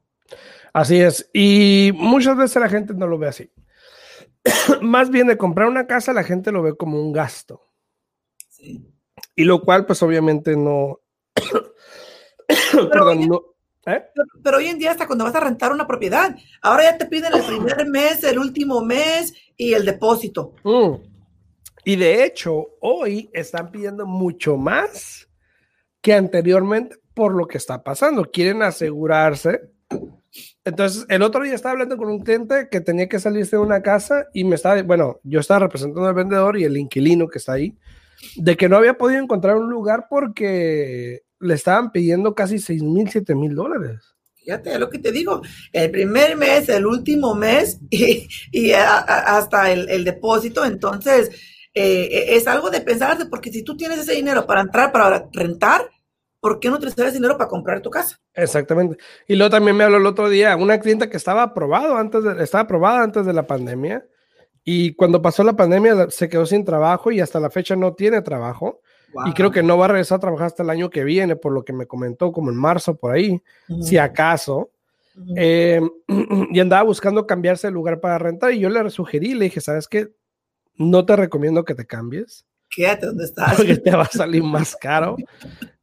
Así 0.76 1.00
es. 1.00 1.30
Y 1.32 1.90
muchas 1.94 2.36
veces 2.36 2.60
la 2.60 2.68
gente 2.68 2.92
no 2.92 3.06
lo 3.06 3.16
ve 3.16 3.28
así. 3.28 3.50
Más 4.82 5.08
bien 5.08 5.26
de 5.26 5.38
comprar 5.38 5.68
una 5.68 5.86
casa, 5.86 6.12
la 6.12 6.22
gente 6.22 6.52
lo 6.52 6.62
ve 6.62 6.76
como 6.76 7.00
un 7.00 7.14
gasto. 7.14 7.70
Sí. 8.50 8.86
Y 9.34 9.44
lo 9.44 9.62
cual, 9.62 9.86
pues 9.86 10.02
obviamente 10.02 10.54
no. 10.54 11.00
Perdón, 12.92 13.26
no. 13.26 13.36
¿eh? 13.86 14.04
Pero, 14.14 14.26
pero 14.44 14.56
hoy 14.58 14.66
en 14.66 14.78
día 14.78 14.90
hasta 14.90 15.06
cuando 15.06 15.24
vas 15.24 15.34
a 15.34 15.40
rentar 15.40 15.72
una 15.72 15.86
propiedad, 15.86 16.36
ahora 16.60 16.82
ya 16.82 16.98
te 16.98 17.06
piden 17.06 17.32
el 17.32 17.42
primer 17.44 17.86
mes, 17.86 18.22
el 18.24 18.38
último 18.38 18.82
mes 18.82 19.32
y 19.56 19.72
el 19.72 19.86
depósito. 19.86 20.56
Mm. 20.62 20.96
Y 21.86 21.96
de 21.96 22.22
hecho, 22.22 22.66
hoy 22.82 23.30
están 23.32 23.70
pidiendo 23.70 24.04
mucho 24.04 24.58
más 24.58 25.26
que 26.02 26.12
anteriormente 26.12 26.98
por 27.14 27.34
lo 27.34 27.46
que 27.46 27.56
está 27.56 27.82
pasando. 27.82 28.30
Quieren 28.30 28.62
asegurarse. 28.62 29.72
Entonces, 30.66 31.06
el 31.08 31.22
otro 31.22 31.44
día 31.44 31.54
estaba 31.54 31.72
hablando 31.74 31.96
con 31.96 32.08
un 32.08 32.18
cliente 32.18 32.68
que 32.68 32.80
tenía 32.80 33.08
que 33.08 33.20
salirse 33.20 33.54
de 33.56 33.62
una 33.62 33.82
casa 33.82 34.26
y 34.34 34.42
me 34.42 34.56
estaba, 34.56 34.82
bueno, 34.82 35.20
yo 35.22 35.38
estaba 35.38 35.60
representando 35.60 36.06
al 36.08 36.14
vendedor 36.14 36.58
y 36.58 36.64
el 36.64 36.76
inquilino 36.76 37.28
que 37.28 37.38
está 37.38 37.52
ahí, 37.52 37.76
de 38.34 38.56
que 38.56 38.68
no 38.68 38.76
había 38.76 38.94
podido 38.98 39.22
encontrar 39.22 39.56
un 39.56 39.70
lugar 39.70 40.08
porque 40.10 41.22
le 41.38 41.54
estaban 41.54 41.92
pidiendo 41.92 42.34
casi 42.34 42.58
6 42.58 42.82
mil, 42.82 43.08
7 43.08 43.34
mil 43.36 43.54
dólares. 43.54 44.00
Fíjate 44.34 44.76
lo 44.80 44.90
que 44.90 44.98
te 44.98 45.12
digo, 45.12 45.40
el 45.72 45.90
primer 45.92 46.36
mes, 46.36 46.68
el 46.68 46.84
último 46.84 47.34
mes 47.36 47.78
y, 47.90 48.26
y 48.50 48.72
a- 48.72 48.98
a- 48.98 49.36
hasta 49.38 49.70
el, 49.70 49.88
el 49.88 50.02
depósito. 50.04 50.64
Entonces, 50.64 51.30
eh, 51.74 52.34
es 52.34 52.48
algo 52.48 52.70
de 52.70 52.80
pensarse, 52.80 53.26
porque 53.26 53.52
si 53.52 53.62
tú 53.62 53.76
tienes 53.76 53.98
ese 54.00 54.14
dinero 54.14 54.46
para 54.46 54.62
entrar, 54.62 54.90
para 54.90 55.28
rentar, 55.32 55.88
¿por 56.40 56.60
qué 56.60 56.68
no 56.68 56.76
utilizar 56.76 57.06
ese 57.06 57.16
dinero 57.16 57.36
para 57.36 57.48
comprar 57.48 57.80
tu 57.80 57.90
casa? 57.90 58.20
Exactamente. 58.34 58.96
Y 59.26 59.36
luego 59.36 59.50
también 59.50 59.76
me 59.76 59.84
habló 59.84 59.96
el 59.98 60.06
otro 60.06 60.28
día 60.28 60.56
una 60.56 60.78
clienta 60.80 61.08
que 61.08 61.16
estaba 61.16 61.42
aprobado 61.42 61.96
antes 61.96 62.22
de, 62.22 62.42
estaba 62.42 62.64
aprobada 62.64 63.02
antes 63.02 63.26
de 63.26 63.32
la 63.32 63.46
pandemia 63.46 64.06
y 64.64 64.94
cuando 64.94 65.22
pasó 65.22 65.44
la 65.44 65.56
pandemia 65.56 66.10
se 66.10 66.28
quedó 66.28 66.46
sin 66.46 66.64
trabajo 66.64 67.10
y 67.10 67.20
hasta 67.20 67.40
la 67.40 67.50
fecha 67.50 67.76
no 67.76 67.94
tiene 67.94 68.22
trabajo 68.22 68.80
y 69.24 69.32
creo 69.32 69.50
que 69.50 69.62
no 69.62 69.78
va 69.78 69.86
a 69.86 69.88
regresar 69.88 70.16
a 70.16 70.20
trabajar 70.20 70.48
hasta 70.48 70.62
el 70.62 70.70
año 70.70 70.90
que 70.90 71.04
viene 71.04 71.36
por 71.36 71.52
lo 71.52 71.64
que 71.64 71.72
me 71.72 71.86
comentó 71.86 72.32
como 72.32 72.50
en 72.50 72.56
marzo 72.56 72.96
por 72.96 73.14
ahí, 73.14 73.40
si 73.80 73.96
acaso. 73.96 74.70
Eh, 75.34 75.80
y 76.52 76.60
andaba 76.60 76.82
buscando 76.82 77.26
cambiarse 77.26 77.68
de 77.68 77.72
lugar 77.72 78.00
para 78.00 78.18
rentar 78.18 78.52
y 78.52 78.58
yo 78.58 78.68
le 78.68 78.90
sugerí, 78.90 79.32
le 79.32 79.46
dije, 79.46 79.62
¿sabes 79.62 79.88
qué? 79.88 80.08
No 80.74 81.06
te 81.06 81.16
recomiendo 81.16 81.64
que 81.64 81.74
te 81.74 81.86
cambies 81.86 82.44
Quédate 82.76 83.06
donde 83.06 83.24
estás. 83.24 83.56
porque 83.56 83.76
te 83.78 83.90
va 83.90 84.02
a 84.02 84.10
salir 84.10 84.42
más 84.42 84.76
caro. 84.76 85.16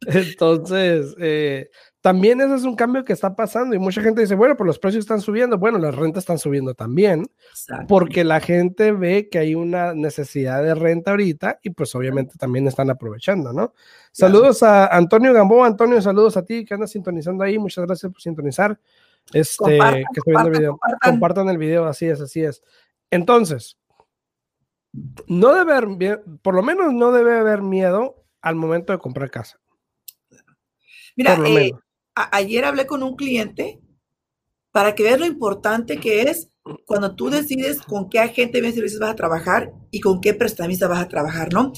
Entonces, 0.06 1.12
eh, 1.18 1.68
también 2.00 2.40
ese 2.40 2.54
es 2.54 2.62
un 2.62 2.76
cambio 2.76 3.04
que 3.04 3.12
está 3.12 3.34
pasando 3.34 3.74
y 3.74 3.80
mucha 3.80 4.00
gente 4.00 4.20
dice, 4.20 4.36
bueno, 4.36 4.56
pues 4.56 4.66
los 4.66 4.78
precios 4.78 5.02
están 5.02 5.20
subiendo. 5.20 5.58
Bueno, 5.58 5.78
las 5.78 5.92
rentas 5.92 6.22
están 6.22 6.38
subiendo 6.38 6.72
también 6.74 7.26
Exacto. 7.50 7.86
porque 7.88 8.22
la 8.22 8.38
gente 8.38 8.92
ve 8.92 9.28
que 9.28 9.38
hay 9.38 9.56
una 9.56 9.92
necesidad 9.92 10.62
de 10.62 10.76
renta 10.76 11.10
ahorita 11.10 11.58
y 11.64 11.70
pues 11.70 11.92
obviamente 11.96 12.36
también 12.38 12.68
están 12.68 12.90
aprovechando, 12.90 13.52
¿no? 13.52 13.74
Saludos 14.12 14.62
a 14.62 14.86
Antonio 14.86 15.32
Gamboa. 15.32 15.66
Antonio, 15.66 16.00
saludos 16.00 16.36
a 16.36 16.44
ti 16.44 16.64
que 16.64 16.74
andas 16.74 16.92
sintonizando 16.92 17.42
ahí. 17.42 17.58
Muchas 17.58 17.84
gracias 17.86 18.12
por 18.12 18.20
sintonizar. 18.22 18.78
Este, 19.32 19.56
Compartan, 19.56 20.04
que 20.14 20.20
viendo 20.26 20.30
el 20.30 20.34
compartan, 20.44 20.52
video. 20.52 20.70
compartan. 20.72 21.10
Compartan 21.10 21.48
el 21.48 21.58
video, 21.58 21.86
así 21.86 22.06
es, 22.06 22.20
así 22.20 22.44
es. 22.44 22.62
Entonces, 23.10 23.78
no 25.26 25.54
debe 25.54 25.74
haber, 25.74 26.22
por 26.42 26.54
lo 26.54 26.62
menos 26.62 26.92
no 26.92 27.12
debe 27.12 27.38
haber 27.38 27.62
miedo 27.62 28.24
al 28.40 28.54
momento 28.54 28.92
de 28.92 28.98
comprar 28.98 29.30
casa. 29.30 29.58
Mira, 31.16 31.34
eh, 31.46 31.72
ayer 32.32 32.64
hablé 32.64 32.86
con 32.86 33.02
un 33.02 33.16
cliente 33.16 33.80
para 34.72 34.94
que 34.94 35.02
veas 35.04 35.20
lo 35.20 35.26
importante 35.26 35.98
que 35.98 36.22
es 36.22 36.50
cuando 36.86 37.14
tú 37.14 37.30
decides 37.30 37.80
con 37.82 38.08
qué 38.08 38.18
agente 38.20 38.54
de 38.58 38.60
bienes 38.62 38.74
y 38.74 38.78
servicios 38.78 39.00
vas 39.00 39.10
a 39.10 39.16
trabajar 39.16 39.72
y 39.90 40.00
con 40.00 40.20
qué 40.20 40.34
prestamista 40.34 40.88
vas 40.88 41.00
a 41.00 41.08
trabajar, 41.08 41.52
¿no? 41.52 41.72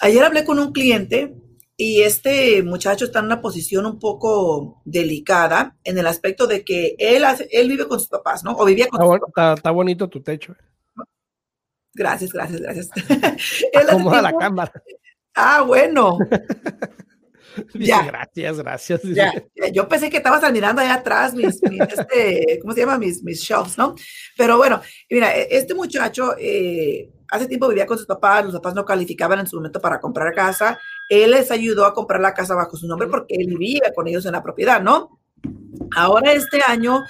Ayer 0.00 0.22
hablé 0.22 0.44
con 0.44 0.58
un 0.58 0.72
cliente 0.72 1.34
y 1.76 2.02
este 2.02 2.62
muchacho 2.62 3.06
está 3.06 3.18
en 3.20 3.24
una 3.26 3.40
posición 3.40 3.86
un 3.86 3.98
poco 3.98 4.82
delicada 4.84 5.76
en 5.82 5.98
el 5.98 6.06
aspecto 6.06 6.46
de 6.46 6.64
que 6.64 6.94
él, 6.98 7.24
hace- 7.24 7.48
él 7.50 7.68
vive 7.68 7.88
con 7.88 7.98
sus 7.98 8.08
papás, 8.08 8.44
¿no? 8.44 8.52
O 8.52 8.64
vivía 8.64 8.86
con 8.88 9.00
Está, 9.02 9.52
sus 9.52 9.56
está 9.58 9.70
bonito 9.70 10.08
tu 10.08 10.20
techo. 10.22 10.54
Gracias, 11.94 12.32
gracias, 12.32 12.60
gracias. 12.60 12.88
Acomoda 13.88 14.22
la 14.22 14.32
cámara. 14.36 14.72
Ah, 15.34 15.62
bueno. 15.62 16.18
Ya. 17.74 18.02
gracias, 18.02 18.58
gracias. 18.58 19.02
Ya, 19.02 19.32
ya, 19.54 19.68
yo 19.68 19.86
pensé 19.86 20.08
que 20.08 20.16
estabas 20.16 20.50
mirando 20.50 20.80
allá 20.80 20.94
atrás 20.94 21.34
mis, 21.34 21.60
mis, 21.64 21.82
este, 21.82 22.58
¿cómo 22.62 22.72
se 22.72 22.80
llama? 22.80 22.96
Mis, 22.96 23.22
mis 23.22 23.42
shelves, 23.42 23.76
¿no? 23.76 23.94
Pero 24.38 24.56
bueno, 24.56 24.80
mira, 25.10 25.36
e- 25.36 25.48
este 25.50 25.74
muchacho 25.74 26.34
eh, 26.38 27.10
hace 27.30 27.46
tiempo 27.46 27.68
vivía 27.68 27.86
con 27.86 27.98
sus 27.98 28.06
papás, 28.06 28.44
los 28.44 28.54
papás 28.54 28.74
no 28.74 28.84
calificaban 28.84 29.40
en 29.40 29.46
su 29.46 29.56
momento 29.56 29.80
para 29.80 30.00
comprar 30.00 30.34
casa, 30.34 30.78
él 31.10 31.32
les 31.32 31.50
ayudó 31.50 31.84
a 31.84 31.92
comprar 31.94 32.20
la 32.20 32.34
casa 32.34 32.54
bajo 32.54 32.76
su 32.76 32.86
nombre 32.86 33.08
porque 33.08 33.34
él 33.34 33.48
vivía 33.48 33.92
con 33.94 34.08
ellos 34.08 34.24
en 34.26 34.32
la 34.32 34.42
propiedad, 34.42 34.80
¿no? 34.80 35.20
Ahora 35.94 36.32
este 36.32 36.60
año, 36.66 37.02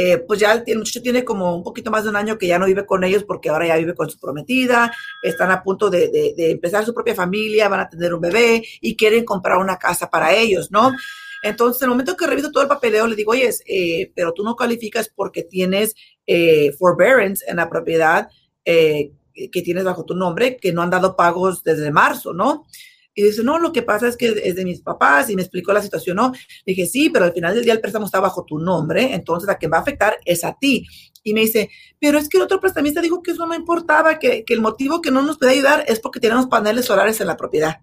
eh, 0.00 0.18
pues 0.18 0.38
ya 0.38 0.62
el, 0.64 0.78
muchacho 0.78 1.02
tiene 1.02 1.24
como 1.24 1.56
un 1.56 1.64
poquito 1.64 1.90
más 1.90 2.04
de 2.04 2.10
un 2.10 2.14
año 2.14 2.38
que 2.38 2.46
ya 2.46 2.56
no 2.56 2.66
vive 2.66 2.86
con 2.86 3.02
ellos 3.02 3.24
porque 3.24 3.48
ahora 3.48 3.66
ya 3.66 3.76
vive 3.76 3.96
con 3.96 4.08
su 4.08 4.16
prometida, 4.20 4.94
están 5.24 5.50
a 5.50 5.60
punto 5.60 5.90
de, 5.90 6.34
empezar 6.36 6.84
su 6.84 6.94
propia 6.94 7.16
familia, 7.16 7.68
van 7.68 7.80
a 7.80 7.88
tener 7.88 8.14
un 8.14 8.20
bebé 8.20 8.62
y 8.80 8.94
quieren 8.94 9.24
comprar 9.24 9.58
una 9.58 9.76
casa 9.76 10.08
para 10.08 10.32
ellos, 10.32 10.70
¿no? 10.70 10.92
Entonces, 11.42 11.82
en 11.82 11.86
el 11.86 11.90
momento 11.90 12.16
que 12.16 12.28
reviso 12.28 12.52
todo 12.52 12.62
el 12.62 12.68
papeleo, 12.68 13.08
le 13.08 13.16
digo, 13.16 13.32
oye, 13.32 13.50
eh, 13.66 14.12
pero 14.14 14.32
tú 14.32 14.44
no 14.44 14.54
calificas 14.54 15.10
porque 15.12 15.42
tienes 15.42 15.96
eh, 16.26 16.70
forbearance 16.78 17.44
en 17.48 17.56
la 17.56 17.68
propiedad 17.68 18.28
que 18.64 19.62
tienes 19.64 19.82
bajo 19.82 20.04
tu 20.04 20.14
nombre, 20.14 20.58
que 20.58 20.72
no 20.72 20.82
han 20.82 20.90
dado 20.90 21.16
pagos 21.16 21.64
desde 21.64 21.90
marzo, 21.90 22.32
¿no? 22.32 22.66
Y 23.18 23.22
dice, 23.24 23.42
no, 23.42 23.58
lo 23.58 23.72
que 23.72 23.82
pasa 23.82 24.06
es 24.06 24.16
que 24.16 24.28
es 24.44 24.54
de 24.54 24.64
mis 24.64 24.80
papás 24.80 25.28
y 25.28 25.34
me 25.34 25.42
explicó 25.42 25.72
la 25.72 25.82
situación, 25.82 26.18
¿no? 26.18 26.30
Dije, 26.64 26.86
sí, 26.86 27.10
pero 27.10 27.24
al 27.24 27.32
final 27.32 27.52
del 27.52 27.64
día 27.64 27.72
el 27.72 27.80
préstamo 27.80 28.06
está 28.06 28.20
bajo 28.20 28.44
tu 28.44 28.60
nombre, 28.60 29.12
entonces 29.12 29.48
a 29.48 29.56
quien 29.56 29.72
va 29.72 29.78
a 29.78 29.80
afectar 29.80 30.18
es 30.24 30.44
a 30.44 30.56
ti. 30.56 30.86
Y 31.24 31.34
me 31.34 31.40
dice, 31.40 31.68
pero 31.98 32.16
es 32.16 32.28
que 32.28 32.36
el 32.36 32.44
otro 32.44 32.60
prestamista 32.60 33.00
dijo 33.00 33.20
que 33.20 33.32
eso 33.32 33.44
no 33.44 33.56
importaba, 33.56 34.20
que, 34.20 34.44
que 34.44 34.54
el 34.54 34.60
motivo 34.60 35.02
que 35.02 35.10
no 35.10 35.20
nos 35.22 35.36
puede 35.36 35.50
ayudar 35.50 35.84
es 35.88 35.98
porque 35.98 36.20
tenemos 36.20 36.46
paneles 36.46 36.84
solares 36.84 37.20
en 37.20 37.26
la 37.26 37.36
propiedad. 37.36 37.80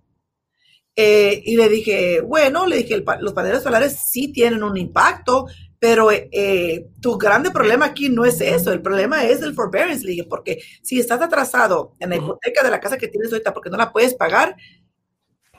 Eh, 0.95 1.41
y 1.43 1.57
le 1.57 1.67
dije, 1.67 2.21
bueno, 2.21 2.65
le 2.65 2.77
dije, 2.77 2.93
el 2.93 3.03
los 3.19 3.33
paneles 3.33 3.61
solares 3.61 3.99
sí 4.09 4.31
tienen 4.31 4.63
un 4.63 4.77
impacto, 4.77 5.47
pero 5.79 6.13
eh, 6.13 6.29
eh, 6.31 6.87
tu 7.01 7.17
grande 7.17 7.51
problema 7.51 7.87
aquí 7.87 8.07
no 8.07 8.23
es 8.23 8.39
eso, 8.39 8.71
el 8.71 8.81
problema 8.81 9.25
es 9.25 9.41
el 9.41 9.53
forbearance, 9.53 10.05
le 10.05 10.11
dije, 10.11 10.23
porque 10.23 10.61
si 10.81 10.97
estás 10.97 11.21
atrasado 11.21 11.91
en 11.99 12.11
la 12.11 12.15
hipoteca 12.15 12.63
de 12.63 12.71
la 12.71 12.79
casa 12.79 12.97
que 12.97 13.09
tienes 13.09 13.33
ahorita 13.33 13.53
porque 13.53 13.69
no 13.69 13.75
la 13.75 13.91
puedes 13.91 14.13
pagar, 14.13 14.55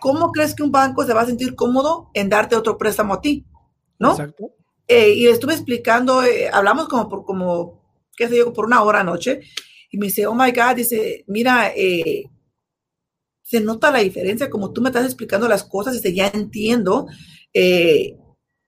¿cómo 0.06 0.30
crees 0.30 0.54
que 0.54 0.62
un 0.62 0.70
banco 0.70 1.04
se 1.04 1.12
va 1.12 1.22
a 1.22 1.26
sentir 1.26 1.56
cómodo 1.56 2.12
en 2.14 2.28
darte 2.28 2.54
otro 2.54 2.78
préstamo 2.78 3.14
a 3.14 3.20
ti? 3.20 3.44
¿No? 3.98 4.12
Exacto. 4.12 4.52
Eh, 4.86 5.14
y 5.14 5.24
le 5.24 5.32
estuve 5.32 5.54
explicando, 5.54 6.22
eh, 6.22 6.48
hablamos 6.48 6.86
como 6.86 7.08
por, 7.08 7.24
como, 7.24 7.82
qué 8.16 8.28
sé 8.28 8.36
yo, 8.36 8.52
por 8.52 8.66
una 8.66 8.84
hora 8.84 9.00
anoche, 9.00 9.40
y 9.90 9.98
me 9.98 10.06
dice, 10.06 10.24
oh 10.28 10.34
my 10.36 10.52
God, 10.52 10.76
dice, 10.76 11.24
mira, 11.26 11.72
eh, 11.74 12.30
se 13.42 13.58
nota 13.58 13.90
la 13.90 13.98
diferencia, 13.98 14.48
como 14.48 14.72
tú 14.72 14.80
me 14.80 14.90
estás 14.90 15.06
explicando 15.06 15.48
las 15.48 15.64
cosas, 15.64 15.94
dice, 15.94 16.14
ya 16.14 16.28
entiendo, 16.28 17.08
eh, 17.52 18.16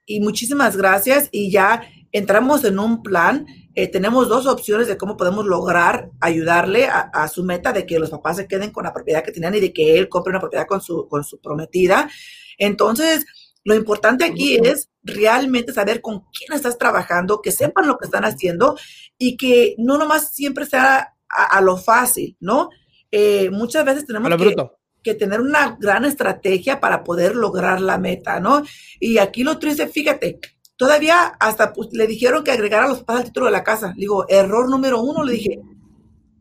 y 0.07 0.18
muchísimas 0.18 0.76
gracias, 0.76 1.28
y 1.30 1.52
ya 1.52 1.83
entramos 2.11 2.64
en 2.64 2.80
un 2.80 3.00
plan, 3.00 3.47
eh, 3.80 3.87
tenemos 3.87 4.28
dos 4.28 4.44
opciones 4.47 4.88
de 4.88 4.99
cómo 4.99 5.16
podemos 5.16 5.47
lograr 5.47 6.11
ayudarle 6.18 6.87
a, 6.87 7.11
a 7.12 7.28
su 7.28 7.44
meta 7.44 7.73
de 7.73 7.87
que 7.87 8.00
los 8.00 8.11
papás 8.11 8.38
se 8.38 8.49
queden 8.49 8.73
con 8.73 8.82
la 8.82 8.92
propiedad 8.92 9.23
que 9.23 9.30
tenían 9.30 9.54
y 9.54 9.61
de 9.61 9.73
que 9.73 9.97
él 9.97 10.08
compre 10.08 10.32
una 10.32 10.40
propiedad 10.40 10.66
con 10.66 10.80
su, 10.80 11.06
con 11.06 11.23
su 11.23 11.38
prometida. 11.40 12.11
Entonces, 12.58 13.25
lo 13.62 13.76
importante 13.76 14.25
aquí 14.25 14.58
es 14.61 14.90
realmente 15.04 15.73
saber 15.73 16.00
con 16.00 16.25
quién 16.37 16.54
estás 16.54 16.76
trabajando, 16.76 17.40
que 17.40 17.52
sepan 17.52 17.87
lo 17.87 17.99
que 17.99 18.06
están 18.06 18.25
haciendo 18.25 18.76
y 19.16 19.37
que 19.37 19.76
no 19.78 19.97
nomás 19.97 20.35
siempre 20.35 20.66
sea 20.66 21.14
a, 21.28 21.61
lo 21.61 21.76
fácil, 21.76 22.37
¿no? 22.40 22.70
Eh, 23.12 23.49
muchas 23.50 23.85
veces 23.85 24.06
tenemos 24.06 24.28
que, 24.37 24.56
que, 25.04 25.14
tener 25.14 25.40
una 25.40 25.76
gran 25.78 26.04
estrategia 26.04 26.80
para 26.80 27.04
poder 27.04 27.37
lograr 27.37 27.80
la 27.80 27.97
meta, 27.97 28.40
¿no? 28.40 28.64
Y 28.99 29.18
aquí 29.18 29.44
lo 29.44 29.56
triste, 29.61 29.87
fíjate, 29.87 30.40
todavía 30.78 31.26
hasta 31.38 31.75
pues, 31.75 31.88
le 31.92 32.06
dijeron 32.06 32.42
que 32.42 32.52
agregara 32.52 32.87
a 32.87 32.88
los 32.88 33.00
papás 33.00 33.16
al 33.16 33.25
título 33.25 33.47
de 33.47 33.52
la 33.52 33.64
casa. 33.64 33.92
Digo, 33.94 34.25
error 34.28 34.70
número 34.70 35.02
uno, 35.02 35.23
le 35.23 35.32
dije, 35.32 35.61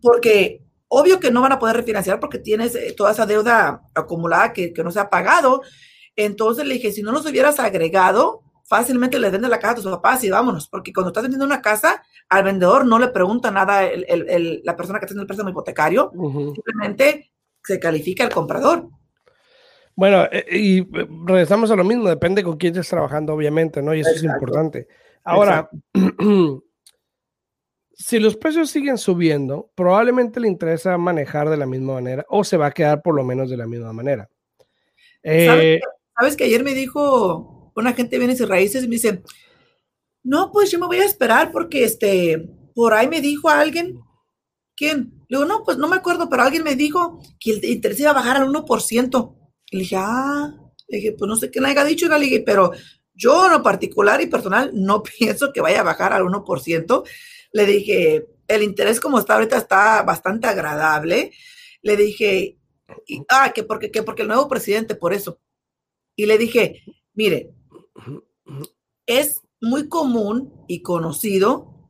porque 0.02 0.62
obvio 0.88 1.20
que 1.20 1.32
no 1.32 1.42
van 1.42 1.52
a 1.52 1.60
poder 1.60 1.76
refinanciar 1.76 2.22
porque 2.22 2.38
tienes 2.38 2.76
eh, 2.76 2.94
toda 2.96 3.12
esa 3.12 3.26
deuda 3.26 3.82
acumulada 3.94 4.54
que, 4.54 4.72
que 4.72 4.84
no 4.84 4.92
se 4.92 5.02
ha 5.02 5.10
pagado. 5.10 5.64
Entonces 6.16 6.66
le 6.66 6.76
dije, 6.76 6.92
si 6.92 7.02
no 7.02 7.12
los 7.12 7.26
hubieras 7.26 7.60
agregado, 7.60 8.44
fácilmente 8.64 9.18
le 9.18 9.30
vende 9.30 9.50
la 9.50 9.60
casa 9.60 9.74
a 9.74 9.76
tus 9.76 9.86
papás 9.86 10.24
y 10.24 10.30
vámonos, 10.30 10.68
porque 10.68 10.94
cuando 10.94 11.10
estás 11.10 11.24
vendiendo 11.24 11.46
una 11.46 11.62
casa, 11.62 12.04
al 12.30 12.44
vendedor 12.44 12.86
no 12.86 13.00
le 13.00 13.08
pregunta 13.08 13.50
nada 13.50 13.86
el, 13.86 14.62
la 14.64 14.76
persona 14.76 15.00
que 15.00 15.06
está 15.06 15.16
en 15.16 15.22
el 15.22 15.28
préstamo 15.28 15.50
hipotecario, 15.50 16.12
simplemente 16.54 17.32
se 17.64 17.80
califica 17.80 18.24
el 18.24 18.30
comprador. 18.30 18.90
Bueno, 19.98 20.26
eh, 20.32 20.46
y 20.52 20.80
eh, 20.82 21.08
regresamos 21.26 21.72
a 21.72 21.76
lo 21.76 21.84
mismo, 21.84 22.08
depende 22.08 22.44
con 22.44 22.56
quién 22.56 22.72
estés 22.74 22.88
trabajando, 22.88 23.34
obviamente, 23.34 23.82
¿no? 23.82 23.96
Y 23.96 24.02
eso 24.02 24.12
es 24.12 24.24
importante. 24.24 24.88
Ahora, 25.24 25.72
si 27.94 28.20
los 28.20 28.38
precios 28.38 28.70
siguen 28.70 29.00
subiendo, 29.00 29.72
probablemente 29.74 30.40
le 30.40 30.50
interesa 30.50 31.00
manejar 31.00 31.50
de 31.50 31.58
la 31.58 31.66
misma 31.66 31.96
manera 31.96 32.24
o 32.30 32.44
se 32.44 32.58
va 32.58 32.68
a 32.68 32.72
quedar 32.72 33.02
por 33.02 33.16
lo 33.16 33.24
menos 33.26 33.50
de 33.50 33.58
la 33.58 33.66
misma 33.66 33.92
manera. 33.92 34.30
¿Sabes, 35.24 35.82
eh, 35.84 36.38
que 36.38 36.44
ayer 36.44 36.64
me 36.64 36.76
dijo 36.76 37.72
una 37.76 37.94
gente 37.94 38.20
viene 38.20 38.36
sin 38.36 38.48
raíces 38.48 38.84
y 38.84 38.88
me 38.88 38.96
dice, 38.96 39.24
no, 40.22 40.52
pues 40.52 40.70
yo 40.70 40.78
me 40.78 40.86
voy 40.86 40.98
a 40.98 41.06
esperar 41.06 41.52
porque 41.52 41.84
este, 41.84 42.48
por 42.76 42.94
ahí 42.94 43.08
me 43.08 43.20
dijo 43.20 43.50
alguien, 43.50 44.00
¿quién? 44.76 45.26
Le 45.28 45.40
digo, 45.40 45.46
no, 45.46 45.64
pues 45.64 45.80
no 45.80 45.88
me 45.88 45.96
acuerdo, 45.96 46.30
pero 46.30 46.44
alguien 46.44 46.64
me 46.64 46.76
dijo 46.76 47.20
que 47.40 47.52
el 47.54 47.66
interés 47.66 48.00
iba 48.00 48.12
a 48.12 48.14
bajar 48.14 48.38
al 48.38 48.48
1%. 48.48 49.37
Le 49.72 49.80
dije, 49.80 49.96
ah, 49.98 50.54
le 50.88 50.98
dije, 50.98 51.12
pues 51.14 51.28
no 51.28 51.36
sé 51.36 51.52
qué 51.52 51.60
le 51.60 51.68
haya 51.70 51.84
dicho, 51.84 52.08
le 52.08 52.20
dije, 52.20 52.44
pero 52.46 52.72
yo 53.14 53.48
en 53.48 53.54
lo 53.54 53.64
particular 53.64 54.22
y 54.22 54.28
personal 54.28 54.72
no 54.74 55.04
pienso 55.20 55.52
que 55.52 55.62
vaya 55.62 55.82
a 55.82 55.84
bajar 55.84 56.14
al 56.14 56.24
1%. 56.24 57.04
Le 57.52 57.66
dije, 57.66 58.28
el 58.48 58.64
interés 58.64 59.00
como 59.00 59.20
está 59.20 59.36
ahorita 59.36 59.58
está 59.58 60.04
bastante 60.04 60.48
agradable. 60.48 61.32
Le 61.82 61.98
dije, 61.98 62.58
ah, 63.30 63.52
que 63.54 63.64
porque, 63.64 63.92
que 63.92 64.04
porque 64.04 64.22
el 64.22 64.28
nuevo 64.28 64.48
presidente, 64.48 64.96
por 64.96 65.14
eso. 65.14 65.40
Y 66.16 66.26
le 66.26 66.38
dije, 66.38 66.84
mire, 67.14 67.54
es 69.06 69.42
muy 69.62 69.88
común 69.88 70.66
y 70.68 70.82
conocido 70.82 71.90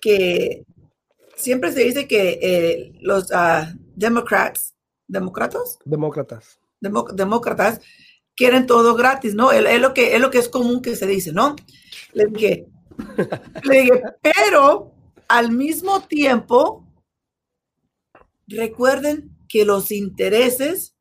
que 0.00 0.64
siempre 1.36 1.72
se 1.72 1.84
dice 1.84 2.08
que 2.08 2.38
eh, 2.42 2.92
los 3.00 3.30
uh, 3.30 3.66
demócratas, 3.94 4.74
demócratas, 5.06 5.78
demócratas 7.14 7.80
quieren 8.36 8.66
todo 8.66 8.94
gratis, 8.94 9.34
¿no? 9.34 9.50
Es, 9.50 9.80
lo 9.80 9.94
que, 9.94 10.14
es 10.14 10.20
lo 10.20 10.30
que 10.30 10.38
es 10.38 10.48
común 10.48 10.82
que 10.82 10.94
se 10.94 11.06
dice, 11.06 11.32
¿no? 11.32 11.56
Le 12.12 12.26
dije, 12.26 12.66
le 13.64 13.80
dije, 13.82 14.02
pero 14.22 14.92
al 15.28 15.50
mismo 15.50 16.02
tiempo, 16.02 16.86
recuerden 18.46 19.36
que 19.48 19.64
los 19.64 19.90
intereses 19.90 20.94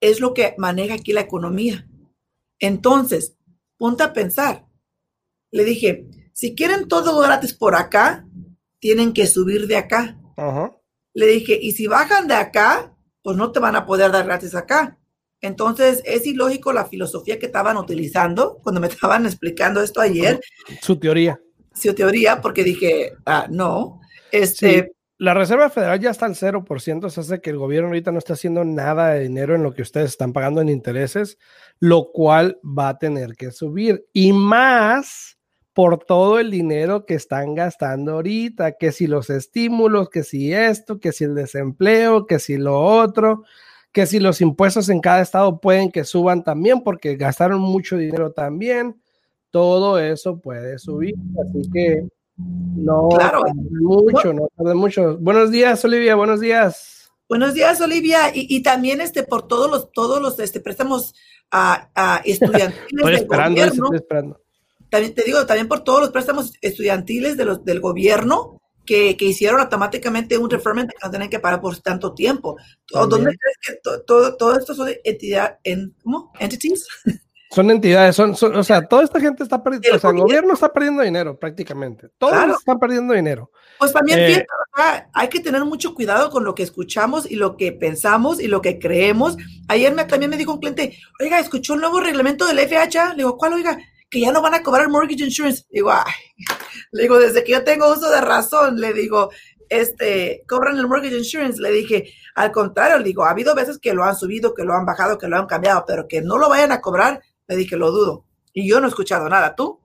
es 0.00 0.20
lo 0.20 0.34
que 0.34 0.54
maneja 0.58 0.94
aquí 0.94 1.12
la 1.12 1.20
economía. 1.20 1.88
Entonces, 2.58 3.36
ponte 3.78 4.02
a 4.02 4.12
pensar. 4.12 4.66
Le 5.50 5.64
dije, 5.64 6.06
si 6.32 6.54
quieren 6.54 6.88
todo 6.88 7.18
gratis 7.20 7.54
por 7.54 7.76
acá, 7.76 8.26
tienen 8.80 9.12
que 9.12 9.26
subir 9.26 9.66
de 9.66 9.76
acá. 9.76 10.18
Le 11.14 11.26
dije, 11.26 11.58
y 11.60 11.72
si 11.72 11.86
bajan 11.86 12.26
de 12.26 12.34
acá, 12.34 12.94
pues 13.22 13.36
no 13.36 13.52
te 13.52 13.60
van 13.60 13.76
a 13.76 13.86
poder 13.86 14.10
dar 14.10 14.26
gratis 14.26 14.54
acá. 14.54 14.98
Entonces, 15.44 16.00
es 16.06 16.26
ilógico 16.26 16.72
la 16.72 16.86
filosofía 16.86 17.38
que 17.38 17.46
estaban 17.46 17.76
utilizando 17.76 18.58
cuando 18.62 18.80
me 18.80 18.86
estaban 18.88 19.26
explicando 19.26 19.82
esto 19.82 20.00
ayer. 20.00 20.40
Su 20.80 20.98
teoría. 20.98 21.38
Su 21.74 21.94
teoría, 21.94 22.40
porque 22.40 22.64
dije, 22.64 23.12
ah, 23.26 23.46
no. 23.50 24.00
Este, 24.32 24.92
la 25.18 25.34
Reserva 25.34 25.68
Federal 25.68 26.00
ya 26.00 26.10
está 26.10 26.24
al 26.24 26.34
0%, 26.34 27.10
se 27.10 27.20
hace 27.20 27.40
que 27.40 27.50
el 27.50 27.58
gobierno 27.58 27.88
ahorita 27.88 28.10
no 28.10 28.18
está 28.18 28.32
haciendo 28.32 28.64
nada 28.64 29.10
de 29.10 29.20
dinero 29.20 29.54
en 29.54 29.62
lo 29.62 29.74
que 29.74 29.82
ustedes 29.82 30.10
están 30.10 30.32
pagando 30.32 30.62
en 30.62 30.70
intereses, 30.70 31.38
lo 31.78 32.10
cual 32.10 32.58
va 32.64 32.88
a 32.88 32.98
tener 32.98 33.36
que 33.36 33.50
subir. 33.50 34.06
Y 34.14 34.32
más 34.32 35.38
por 35.74 35.98
todo 35.98 36.40
el 36.40 36.50
dinero 36.50 37.04
que 37.04 37.14
están 37.14 37.54
gastando 37.54 38.12
ahorita, 38.12 38.78
que 38.78 38.92
si 38.92 39.06
los 39.06 39.28
estímulos, 39.28 40.08
que 40.08 40.22
si 40.22 40.54
esto, 40.54 40.98
que 41.00 41.12
si 41.12 41.24
el 41.24 41.34
desempleo, 41.34 42.26
que 42.26 42.38
si 42.38 42.56
lo 42.56 42.80
otro, 42.80 43.44
que 43.94 44.06
si 44.06 44.18
los 44.18 44.40
impuestos 44.40 44.88
en 44.88 45.00
cada 45.00 45.22
estado 45.22 45.60
pueden 45.60 45.92
que 45.92 46.02
suban 46.02 46.42
también 46.42 46.82
porque 46.82 47.14
gastaron 47.14 47.60
mucho 47.60 47.96
dinero 47.96 48.32
también, 48.32 49.00
todo 49.52 50.00
eso 50.00 50.40
puede 50.40 50.80
subir. 50.80 51.14
Así 51.40 51.70
que 51.72 52.04
no, 52.36 53.08
claro. 53.10 53.44
mucho, 53.54 54.32
no 54.32 54.48
tarde 54.56 54.74
mucho. 54.74 55.16
Buenos 55.18 55.52
días, 55.52 55.84
Olivia, 55.84 56.16
buenos 56.16 56.40
días. 56.40 57.08
Buenos 57.28 57.54
días, 57.54 57.80
Olivia, 57.80 58.32
y, 58.34 58.60
también 58.64 59.00
este 59.00 59.22
por 59.22 59.46
todos 59.46 59.70
los 59.70 59.92
todos 59.92 60.20
los 60.20 60.40
este 60.40 60.58
préstamos 60.58 61.14
a, 61.52 61.88
a 61.94 62.16
estudiantiles 62.24 62.82
estoy 62.90 63.14
esperando, 63.14 63.62
Estoy 63.62 63.96
esperando. 63.96 64.40
También 64.90 65.14
te 65.14 65.22
digo, 65.22 65.46
también 65.46 65.68
por 65.68 65.84
todos 65.84 66.00
los 66.00 66.10
préstamos 66.10 66.52
estudiantiles 66.60 67.36
de 67.36 67.44
los 67.44 67.64
del 67.64 67.80
gobierno 67.80 68.60
que, 68.84 69.16
que 69.16 69.24
hicieron 69.24 69.60
automáticamente 69.60 70.38
un 70.38 70.48
deferment 70.48 70.90
que 70.90 70.96
no 71.02 71.10
tienen 71.10 71.30
que 71.30 71.38
pagar 71.38 71.60
por 71.60 71.78
tanto 71.78 72.14
tiempo. 72.14 72.56
¿Dónde 72.90 73.36
crees 73.36 73.58
que 73.60 74.02
todo, 74.06 74.58
esto 74.58 74.74
son 74.74 74.90
entidad 75.04 75.58
en 75.64 75.94
¿cómo? 76.02 76.32
entities? 76.38 76.86
Son 77.50 77.70
entidades, 77.70 78.16
son, 78.16 78.32
o 78.32 78.64
sea, 78.64 78.84
toda 78.88 79.04
esta 79.04 79.20
gente 79.20 79.44
está 79.44 79.62
perdiendo, 79.62 79.96
o 79.96 80.00
sea, 80.00 80.10
el 80.10 80.16
gobierno 80.16 80.54
está 80.54 80.72
perdiendo 80.72 81.04
dinero 81.04 81.38
prácticamente. 81.38 82.08
Todos 82.18 82.58
están 82.58 82.80
perdiendo 82.80 83.14
dinero. 83.14 83.52
Pues 83.78 83.92
también 83.92 84.18
eh, 84.18 84.46
hay 85.12 85.28
que 85.28 85.38
tener 85.38 85.64
mucho 85.64 85.94
cuidado 85.94 86.30
con 86.30 86.42
lo 86.42 86.52
que 86.56 86.64
escuchamos 86.64 87.30
y 87.30 87.36
lo 87.36 87.56
que 87.56 87.70
pensamos 87.70 88.40
y 88.40 88.48
lo 88.48 88.60
que 88.60 88.80
creemos. 88.80 89.36
Ayer 89.68 89.94
me, 89.94 90.04
también 90.04 90.30
me 90.30 90.36
dijo 90.36 90.52
un 90.52 90.58
cliente, 90.58 90.98
oiga, 91.20 91.38
escuchó 91.38 91.74
el 91.74 91.80
nuevo 91.82 92.00
reglamento 92.00 92.44
del 92.44 92.58
FHA. 92.58 93.10
Le 93.10 93.18
digo, 93.18 93.36
¿cuál, 93.36 93.52
oiga? 93.52 93.78
Que 94.14 94.20
ya 94.20 94.30
no 94.30 94.40
van 94.40 94.54
a 94.54 94.62
cobrar 94.62 94.88
mortgage 94.88 95.24
insurance. 95.24 95.64
Digo, 95.70 95.90
ay, 95.90 96.12
le 96.92 97.02
digo, 97.02 97.18
desde 97.18 97.42
que 97.42 97.50
yo 97.52 97.64
tengo 97.64 97.92
uso 97.92 98.08
de 98.10 98.20
razón, 98.20 98.80
le 98.80 98.92
digo, 98.92 99.30
este, 99.68 100.44
cobran 100.46 100.78
el 100.78 100.86
mortgage 100.86 101.18
insurance. 101.18 101.60
Le 101.60 101.72
dije, 101.72 102.12
al 102.36 102.52
contrario, 102.52 102.98
le 102.98 103.04
digo, 103.04 103.24
ha 103.24 103.30
habido 103.30 103.56
veces 103.56 103.78
que 103.80 103.92
lo 103.92 104.04
han 104.04 104.14
subido, 104.14 104.54
que 104.54 104.62
lo 104.62 104.74
han 104.74 104.86
bajado, 104.86 105.18
que 105.18 105.26
lo 105.26 105.36
han 105.36 105.46
cambiado, 105.46 105.84
pero 105.84 106.06
que 106.06 106.22
no 106.22 106.38
lo 106.38 106.48
vayan 106.48 106.70
a 106.70 106.80
cobrar 106.80 107.20
le 107.46 107.56
dije, 107.56 107.76
lo 107.76 107.90
dudo. 107.90 108.24
Y 108.52 108.68
yo 108.68 108.80
no 108.80 108.86
he 108.86 108.90
escuchado 108.90 109.28
nada. 109.28 109.54
¿Tú? 109.54 109.80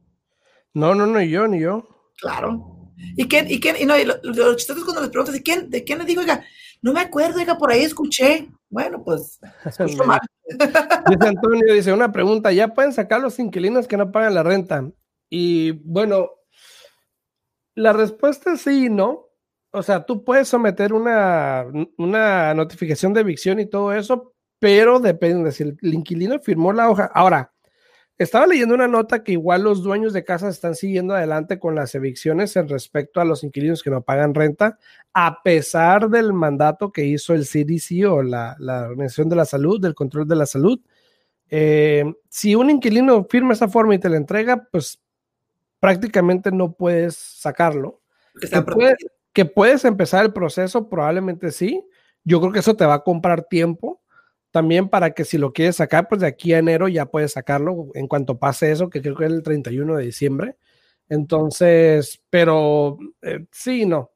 No, 0.73 0.95
no, 0.95 1.05
no, 1.05 1.21
yo, 1.21 1.47
ni 1.47 1.59
yo. 1.59 1.87
Claro. 2.17 2.91
¿Y 3.15 3.27
quién? 3.27 3.49
¿Y 3.49 3.59
quién? 3.59 3.75
Y 3.79 3.85
no, 3.85 3.97
y 3.97 4.05
lo, 4.05 4.15
lo 4.23 4.55
chistoso 4.55 4.79
es 4.79 4.85
cuando 4.85 5.01
les 5.01 5.09
preguntas, 5.09 5.33
¿de 5.33 5.41
quién? 5.41 5.69
¿De 5.69 5.83
quién 5.83 5.99
le 5.99 6.05
digo? 6.05 6.21
Oiga, 6.21 6.43
no 6.81 6.93
me 6.93 7.01
acuerdo, 7.01 7.37
oiga, 7.39 7.57
por 7.57 7.71
ahí 7.71 7.83
escuché. 7.83 8.49
Bueno, 8.69 9.03
pues, 9.03 9.39
Dice 11.09 11.27
Antonio, 11.27 11.73
dice, 11.73 11.93
una 11.93 12.11
pregunta, 12.11 12.51
¿ya 12.51 12.69
pueden 12.69 12.93
sacar 12.93 13.21
los 13.21 13.37
inquilinos 13.39 13.87
que 13.87 13.97
no 13.97 14.11
pagan 14.11 14.35
la 14.35 14.43
renta? 14.43 14.89
Y 15.29 15.71
bueno, 15.83 16.29
la 17.75 17.93
respuesta 17.93 18.53
es 18.53 18.61
sí 18.61 18.89
no. 18.89 19.27
O 19.71 19.83
sea, 19.83 20.03
tú 20.05 20.23
puedes 20.23 20.47
someter 20.47 20.93
una, 20.93 21.65
una 21.97 22.53
notificación 22.55 23.13
de 23.13 23.21
evicción 23.21 23.59
y 23.59 23.67
todo 23.67 23.93
eso, 23.93 24.33
pero 24.59 24.99
depende 24.99 25.43
de 25.43 25.51
si 25.51 25.63
el, 25.63 25.77
inquilino 25.81 26.39
firmó 26.39 26.73
la 26.73 26.89
hoja. 26.89 27.11
Ahora, 27.13 27.53
estaba 28.19 28.45
leyendo 28.45 28.75
una 28.75 28.89
nota 28.89 29.23
que 29.23 29.31
igual 29.31 29.63
los 29.63 29.81
dueños 29.81 30.11
de 30.11 30.25
casas 30.25 30.53
están 30.53 30.75
siguiendo 30.75 31.15
adelante 31.15 31.57
con 31.57 31.73
las 31.73 31.95
evicciones 31.95 32.53
en 32.57 32.67
respecto 32.67 33.21
a 33.21 33.25
los 33.25 33.45
inquilinos 33.45 33.81
que 33.81 33.89
no 33.89 34.01
pagan 34.01 34.35
renta, 34.35 34.77
a 35.13 35.41
pesar 35.41 36.09
del 36.09 36.33
mandato 36.33 36.91
que 36.91 37.05
hizo 37.05 37.33
el 37.33 37.45
CDC 37.45 38.05
o 38.11 38.21
la, 38.21 38.57
Organización 38.89 39.29
de 39.29 39.37
la 39.37 39.45
Salud, 39.45 39.79
del 39.79 39.95
Control 39.95 40.27
de 40.27 40.35
la 40.35 40.45
Salud. 40.45 40.81
Eh, 41.49 42.03
si 42.27 42.55
un 42.55 42.69
inquilino 42.69 43.23
firma 43.23 43.53
esa 43.53 43.69
forma 43.69 43.95
y 43.95 43.99
te 43.99 44.09
la 44.09 44.17
entrega, 44.17 44.67
pues 44.69 45.01
prácticamente 45.79 46.51
no 46.51 46.73
puedes 46.73 47.15
sacarlo. 47.15 48.01
que 49.31 49.45
puedes 49.45 49.85
empezar 49.85 50.25
el 50.25 50.33
proceso, 50.33 50.89
probablemente 50.89 51.51
sí. 51.51 51.85
Yo 52.25 52.41
creo 52.41 52.51
que 52.51 52.59
eso 52.59 52.75
te 52.75 52.85
va 52.85 52.95
a 52.95 53.03
comprar 53.03 53.43
tiempo 53.43 53.98
también 54.51 54.89
para 54.89 55.11
que 55.11 55.25
si 55.25 55.37
lo 55.37 55.53
quieres 55.53 55.77
sacar, 55.77 56.07
pues 56.07 56.21
de 56.21 56.27
aquí 56.27 56.53
a 56.53 56.59
enero 56.59 56.87
ya 56.87 57.05
puedes 57.05 57.33
sacarlo 57.33 57.87
en 57.93 58.07
cuanto 58.07 58.39
pase 58.39 58.71
eso, 58.71 58.89
que 58.89 59.01
creo 59.01 59.15
que 59.15 59.25
es 59.25 59.31
el 59.31 59.43
31 59.43 59.97
de 59.97 60.05
diciembre. 60.05 60.55
Entonces, 61.09 62.21
pero 62.29 62.97
eh, 63.21 63.45
sí, 63.51 63.85
no. 63.85 64.11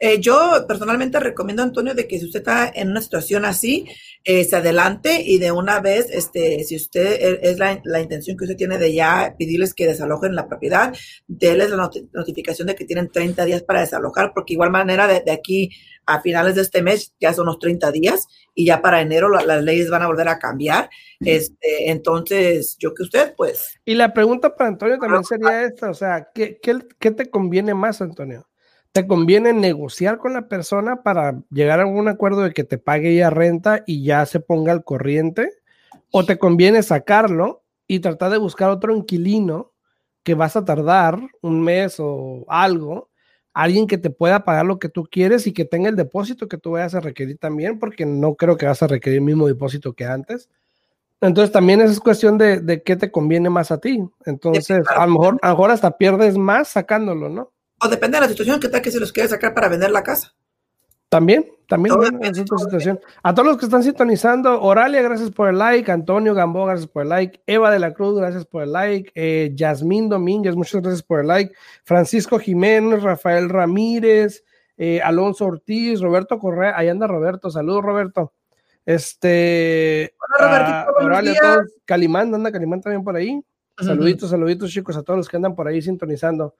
Eh, 0.00 0.20
yo 0.20 0.64
personalmente 0.66 1.20
recomiendo, 1.20 1.62
Antonio, 1.62 1.94
de 1.94 2.08
que 2.08 2.18
si 2.18 2.24
usted 2.24 2.40
está 2.40 2.72
en 2.74 2.90
una 2.90 3.00
situación 3.00 3.44
así, 3.44 3.86
eh, 4.24 4.44
se 4.44 4.56
adelante 4.56 5.22
y 5.24 5.38
de 5.38 5.52
una 5.52 5.80
vez, 5.80 6.08
este, 6.10 6.64
si 6.64 6.74
usted 6.74 7.20
e, 7.20 7.38
es 7.42 7.58
la, 7.60 7.80
la, 7.84 8.00
intención 8.00 8.36
que 8.36 8.44
usted 8.44 8.56
tiene 8.56 8.78
de 8.78 8.92
ya 8.92 9.36
pedirles 9.38 9.74
que 9.74 9.86
desalojen 9.86 10.34
la 10.34 10.48
propiedad, 10.48 10.92
déles 11.28 11.70
la 11.70 11.76
not 11.76 11.94
notificación 12.12 12.66
de 12.66 12.74
que 12.74 12.84
tienen 12.84 13.12
30 13.12 13.44
días 13.44 13.62
para 13.62 13.80
desalojar, 13.80 14.32
porque 14.34 14.54
igual 14.54 14.70
manera 14.70 15.06
de, 15.06 15.20
de, 15.20 15.30
aquí 15.30 15.70
a 16.04 16.20
finales 16.20 16.56
de 16.56 16.62
este 16.62 16.82
mes 16.82 17.14
ya 17.20 17.32
son 17.32 17.46
unos 17.46 17.60
30 17.60 17.92
días 17.92 18.26
y 18.54 18.66
ya 18.66 18.82
para 18.82 19.00
enero 19.00 19.28
la, 19.28 19.42
las 19.44 19.62
leyes 19.62 19.90
van 19.90 20.02
a 20.02 20.06
volver 20.06 20.28
a 20.28 20.38
cambiar. 20.38 20.90
Este, 21.20 21.90
entonces, 21.90 22.76
yo 22.78 22.94
que 22.94 23.04
usted, 23.04 23.34
pues. 23.36 23.78
Y 23.84 23.94
la 23.94 24.12
pregunta 24.12 24.54
para 24.54 24.68
Antonio 24.68 24.98
también 24.98 25.24
sería 25.24 25.62
esta, 25.62 25.90
o 25.90 25.94
sea, 25.94 26.28
¿qué, 26.34 26.58
qué, 26.62 26.78
qué 26.98 27.10
te 27.10 27.30
conviene 27.30 27.74
más, 27.74 28.02
Antonio? 28.02 28.48
te 28.92 29.06
conviene 29.06 29.54
negociar 29.54 30.18
con 30.18 30.34
la 30.34 30.48
persona 30.48 31.02
para 31.02 31.42
llegar 31.50 31.80
a 31.80 31.84
algún 31.84 32.08
acuerdo 32.08 32.42
de 32.42 32.52
que 32.52 32.62
te 32.62 32.78
pague 32.78 33.16
ya 33.16 33.30
renta 33.30 33.82
y 33.86 34.04
ya 34.04 34.26
se 34.26 34.38
ponga 34.38 34.72
al 34.72 34.84
corriente, 34.84 35.50
o 36.10 36.26
te 36.26 36.38
conviene 36.38 36.82
sacarlo 36.82 37.64
y 37.86 38.00
tratar 38.00 38.30
de 38.30 38.38
buscar 38.38 38.68
otro 38.68 38.94
inquilino 38.94 39.72
que 40.22 40.34
vas 40.34 40.56
a 40.56 40.64
tardar 40.64 41.18
un 41.40 41.62
mes 41.62 41.96
o 41.98 42.44
algo, 42.48 43.08
alguien 43.54 43.86
que 43.86 43.98
te 43.98 44.10
pueda 44.10 44.44
pagar 44.44 44.66
lo 44.66 44.78
que 44.78 44.88
tú 44.88 45.04
quieres 45.10 45.46
y 45.46 45.52
que 45.52 45.64
tenga 45.64 45.88
el 45.88 45.96
depósito 45.96 46.48
que 46.48 46.58
tú 46.58 46.72
vayas 46.72 46.94
a 46.94 47.00
requerir 47.00 47.38
también, 47.38 47.78
porque 47.78 48.06
no 48.06 48.34
creo 48.34 48.56
que 48.56 48.66
vas 48.66 48.82
a 48.82 48.86
requerir 48.86 49.18
el 49.18 49.24
mismo 49.24 49.46
depósito 49.46 49.92
que 49.92 50.04
antes. 50.04 50.48
Entonces 51.20 51.52
también 51.52 51.80
es 51.80 52.00
cuestión 52.00 52.36
de, 52.36 52.60
de 52.60 52.82
qué 52.82 52.96
te 52.96 53.12
conviene 53.12 53.48
más 53.48 53.70
a 53.70 53.78
ti. 53.78 54.02
Entonces, 54.26 54.84
a 54.88 55.06
lo 55.06 55.12
mejor, 55.12 55.38
a 55.40 55.48
lo 55.48 55.54
mejor 55.54 55.70
hasta 55.70 55.96
pierdes 55.96 56.36
más 56.36 56.68
sacándolo, 56.68 57.28
¿no? 57.28 57.52
O 57.80 57.88
depende 57.88 58.16
de 58.16 58.22
la 58.22 58.28
situación, 58.28 58.58
¿qué 58.58 58.68
tal 58.68 58.82
que 58.82 58.90
se 58.90 59.00
los 59.00 59.12
quiere 59.12 59.28
sacar 59.28 59.54
para 59.54 59.68
vender 59.68 59.90
la 59.90 60.02
casa? 60.02 60.34
También, 61.12 61.44
también 61.68 61.94
bueno, 61.94 62.20
es 62.22 62.40
otra 62.40 62.56
situación. 62.56 62.98
A 63.22 63.34
todos 63.34 63.46
los 63.46 63.58
que 63.58 63.66
están 63.66 63.82
sintonizando, 63.82 64.62
Oralia, 64.62 65.02
gracias 65.02 65.30
por 65.30 65.50
el 65.50 65.58
like. 65.58 65.92
Antonio 65.92 66.32
Gambo, 66.32 66.64
gracias 66.64 66.88
por 66.88 67.02
el 67.02 67.10
like. 67.10 67.42
Eva 67.46 67.70
de 67.70 67.78
la 67.78 67.92
Cruz, 67.92 68.18
gracias 68.18 68.46
por 68.46 68.62
el 68.62 68.72
like. 68.72 69.12
Eh, 69.14 69.52
Yasmín 69.54 70.08
Domínguez, 70.08 70.56
muchas 70.56 70.80
gracias 70.80 71.02
por 71.02 71.20
el 71.20 71.26
like. 71.26 71.54
Francisco 71.84 72.38
Jiménez, 72.38 73.02
Rafael 73.02 73.50
Ramírez, 73.50 74.42
eh, 74.78 75.02
Alonso 75.02 75.44
Ortiz, 75.44 76.00
Roberto 76.00 76.38
Correa. 76.38 76.72
Ahí 76.78 76.88
anda 76.88 77.06
Roberto. 77.06 77.50
Saludos, 77.50 77.82
Roberto. 77.82 78.32
Este. 78.86 80.14
Hola, 80.38 80.86
uh, 80.98 81.04
Oralia, 81.04 81.38
todos. 81.42 81.72
Calimán, 81.84 82.34
anda 82.34 82.50
Calimán 82.50 82.80
también 82.80 83.04
por 83.04 83.16
ahí. 83.16 83.38
Saluditos, 83.78 84.30
saluditos, 84.30 84.70
chicos, 84.70 84.96
a 84.96 85.02
todos 85.02 85.18
los 85.18 85.28
que 85.28 85.36
andan 85.36 85.54
por 85.54 85.68
ahí 85.68 85.82
sintonizando. 85.82 86.54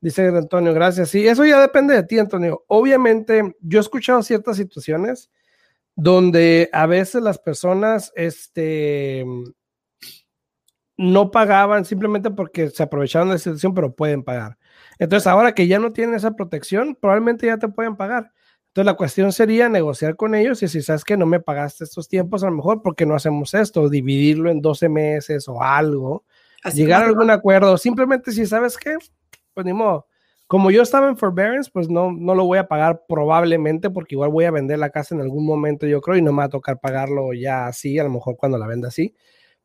Dice 0.00 0.28
Antonio, 0.28 0.72
gracias. 0.74 1.10
Sí, 1.10 1.26
eso 1.26 1.44
ya 1.44 1.60
depende 1.60 1.94
de 1.94 2.04
ti, 2.04 2.18
Antonio. 2.18 2.64
Obviamente, 2.68 3.56
yo 3.60 3.78
he 3.78 3.82
escuchado 3.82 4.22
ciertas 4.22 4.56
situaciones 4.56 5.30
donde 5.96 6.70
a 6.72 6.86
veces 6.86 7.22
las 7.22 7.38
personas 7.38 8.12
este, 8.14 9.24
no 10.96 11.32
pagaban 11.32 11.84
simplemente 11.84 12.30
porque 12.30 12.70
se 12.70 12.82
aprovecharon 12.84 13.28
de 13.28 13.34
la 13.34 13.38
situación, 13.38 13.74
pero 13.74 13.94
pueden 13.94 14.22
pagar. 14.22 14.58
Entonces, 15.00 15.26
ahora 15.26 15.52
que 15.52 15.66
ya 15.66 15.80
no 15.80 15.92
tienen 15.92 16.14
esa 16.14 16.36
protección, 16.36 16.96
probablemente 17.00 17.46
ya 17.46 17.58
te 17.58 17.68
pueden 17.68 17.96
pagar. 17.96 18.32
Entonces, 18.68 18.86
la 18.86 18.94
cuestión 18.94 19.32
sería 19.32 19.68
negociar 19.68 20.14
con 20.14 20.36
ellos 20.36 20.62
y 20.62 20.68
si 20.68 20.82
sabes 20.82 21.04
que 21.04 21.16
no 21.16 21.26
me 21.26 21.40
pagaste 21.40 21.82
estos 21.82 22.08
tiempos, 22.08 22.44
a 22.44 22.46
lo 22.46 22.52
mejor, 22.52 22.82
porque 22.82 23.04
no 23.04 23.16
hacemos 23.16 23.54
esto? 23.54 23.88
Dividirlo 23.88 24.50
en 24.50 24.60
12 24.60 24.88
meses 24.88 25.48
o 25.48 25.60
algo. 25.60 26.24
Así 26.62 26.78
llegar 26.78 27.02
a 27.02 27.06
algún 27.06 27.30
acuerdo. 27.30 27.76
Simplemente 27.76 28.30
si 28.30 28.46
sabes 28.46 28.76
que 28.76 28.96
pues 29.58 29.66
ni 29.66 29.72
modo. 29.72 30.06
Como 30.46 30.70
yo 30.70 30.82
estaba 30.82 31.08
en 31.08 31.16
forbearance, 31.16 31.68
pues 31.72 31.90
no, 31.90 32.12
no 32.12 32.36
lo 32.36 32.44
voy 32.44 32.58
a 32.58 32.68
pagar 32.68 33.02
probablemente 33.08 33.90
porque 33.90 34.14
igual 34.14 34.30
voy 34.30 34.44
a 34.44 34.52
vender 34.52 34.78
la 34.78 34.90
casa 34.90 35.16
en 35.16 35.20
algún 35.20 35.44
momento, 35.44 35.84
yo 35.84 36.00
creo, 36.00 36.16
y 36.16 36.22
no 36.22 36.30
me 36.30 36.38
va 36.38 36.44
a 36.44 36.48
tocar 36.48 36.78
pagarlo 36.78 37.32
ya 37.32 37.66
así, 37.66 37.98
a 37.98 38.04
lo 38.04 38.10
mejor 38.10 38.36
cuando 38.36 38.56
la 38.56 38.68
venda 38.68 38.86
así. 38.86 39.16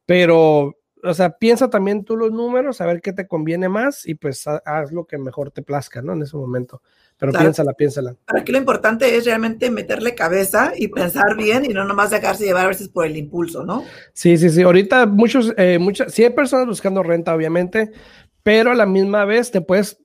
Pero, 0.08 0.80
o 1.04 1.14
sea, 1.14 1.38
piensa 1.38 1.70
también 1.70 2.04
tú 2.04 2.18
los 2.18 2.32
números, 2.32 2.82
a 2.82 2.88
ver 2.88 3.02
qué 3.02 3.14
te 3.14 3.28
conviene 3.28 3.70
más 3.70 4.08
y 4.08 4.16
pues 4.16 4.48
haz 4.48 4.92
lo 4.92 5.06
que 5.06 5.20
mejor 5.20 5.52
te 5.52 5.62
plazca, 5.62 6.02
¿no? 6.02 6.14
En 6.14 6.24
ese 6.24 6.38
momento. 6.38 6.82
Pero 7.20 7.32
claro. 7.32 7.46
piénsala, 7.46 7.74
piénsala. 7.74 8.16
Aquí 8.26 8.52
lo 8.52 8.58
importante 8.58 9.16
es 9.16 9.26
realmente 9.26 9.70
meterle 9.70 10.16
cabeza 10.16 10.74
y 10.76 10.88
pensar 10.88 11.38
bien 11.38 11.66
y 11.66 11.70
no 11.70 11.86
nomás 11.86 12.10
dejarse 12.10 12.46
llevar 12.46 12.66
a 12.66 12.70
veces 12.70 12.90
por 12.90 13.06
el 13.06 13.16
impulso, 13.16 13.64
¿no? 13.64 13.86
Sí, 14.14 14.38
sí, 14.38 14.50
sí. 14.50 14.64
Ahorita 14.64 15.06
muchos, 15.06 15.54
eh, 15.56 15.78
muchas, 15.78 16.12
sí 16.12 16.24
hay 16.24 16.32
personas 16.32 16.66
buscando 16.66 17.04
renta, 17.04 17.36
obviamente, 17.36 17.92
pero 18.44 18.72
a 18.72 18.76
la 18.76 18.86
misma 18.86 19.26
vez 19.26 19.52
te 19.52 19.62
puedes 19.62 20.04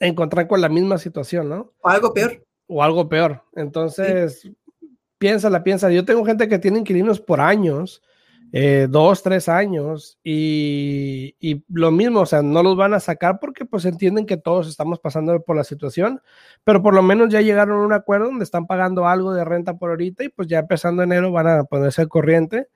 encontrar 0.00 0.48
con 0.48 0.60
la 0.60 0.68
misma 0.68 0.98
situación, 0.98 1.48
¿no? 1.48 1.72
O 1.80 1.88
algo 1.88 2.12
peor. 2.12 2.44
O 2.66 2.82
algo 2.82 3.08
peor. 3.08 3.44
Entonces, 3.54 4.40
sí. 4.40 4.56
piénsala, 5.18 5.62
piensa. 5.62 5.90
Yo 5.90 6.04
tengo 6.04 6.24
gente 6.24 6.48
que 6.48 6.58
tiene 6.58 6.80
inquilinos 6.80 7.20
por 7.20 7.40
años, 7.40 8.02
eh, 8.52 8.88
dos, 8.90 9.22
tres 9.22 9.48
años, 9.48 10.18
y, 10.24 11.36
y, 11.38 11.64
lo 11.68 11.90
mismo, 11.90 12.20
o 12.20 12.26
sea, 12.26 12.42
no 12.42 12.62
los 12.62 12.76
van 12.76 12.94
a 12.94 13.00
sacar 13.00 13.38
porque 13.40 13.64
pues 13.64 13.84
entienden 13.84 14.26
que 14.26 14.36
todos 14.36 14.68
estamos 14.68 14.98
pasando 14.98 15.40
por 15.42 15.56
la 15.56 15.64
situación, 15.64 16.20
pero 16.64 16.82
por 16.82 16.94
lo 16.94 17.02
menos 17.02 17.30
ya 17.30 17.40
llegaron 17.40 17.80
a 17.80 17.86
un 17.86 17.92
acuerdo 17.92 18.26
donde 18.26 18.44
están 18.44 18.66
pagando 18.66 19.06
algo 19.06 19.32
de 19.32 19.44
renta 19.44 19.78
por 19.78 19.90
ahorita 19.90 20.24
y 20.24 20.28
pues 20.28 20.48
ya 20.48 20.58
empezando 20.58 21.02
enero 21.02 21.32
van 21.32 21.46
a 21.46 21.64
ponerse 21.64 22.02
al 22.02 22.08
corriente. 22.08 22.68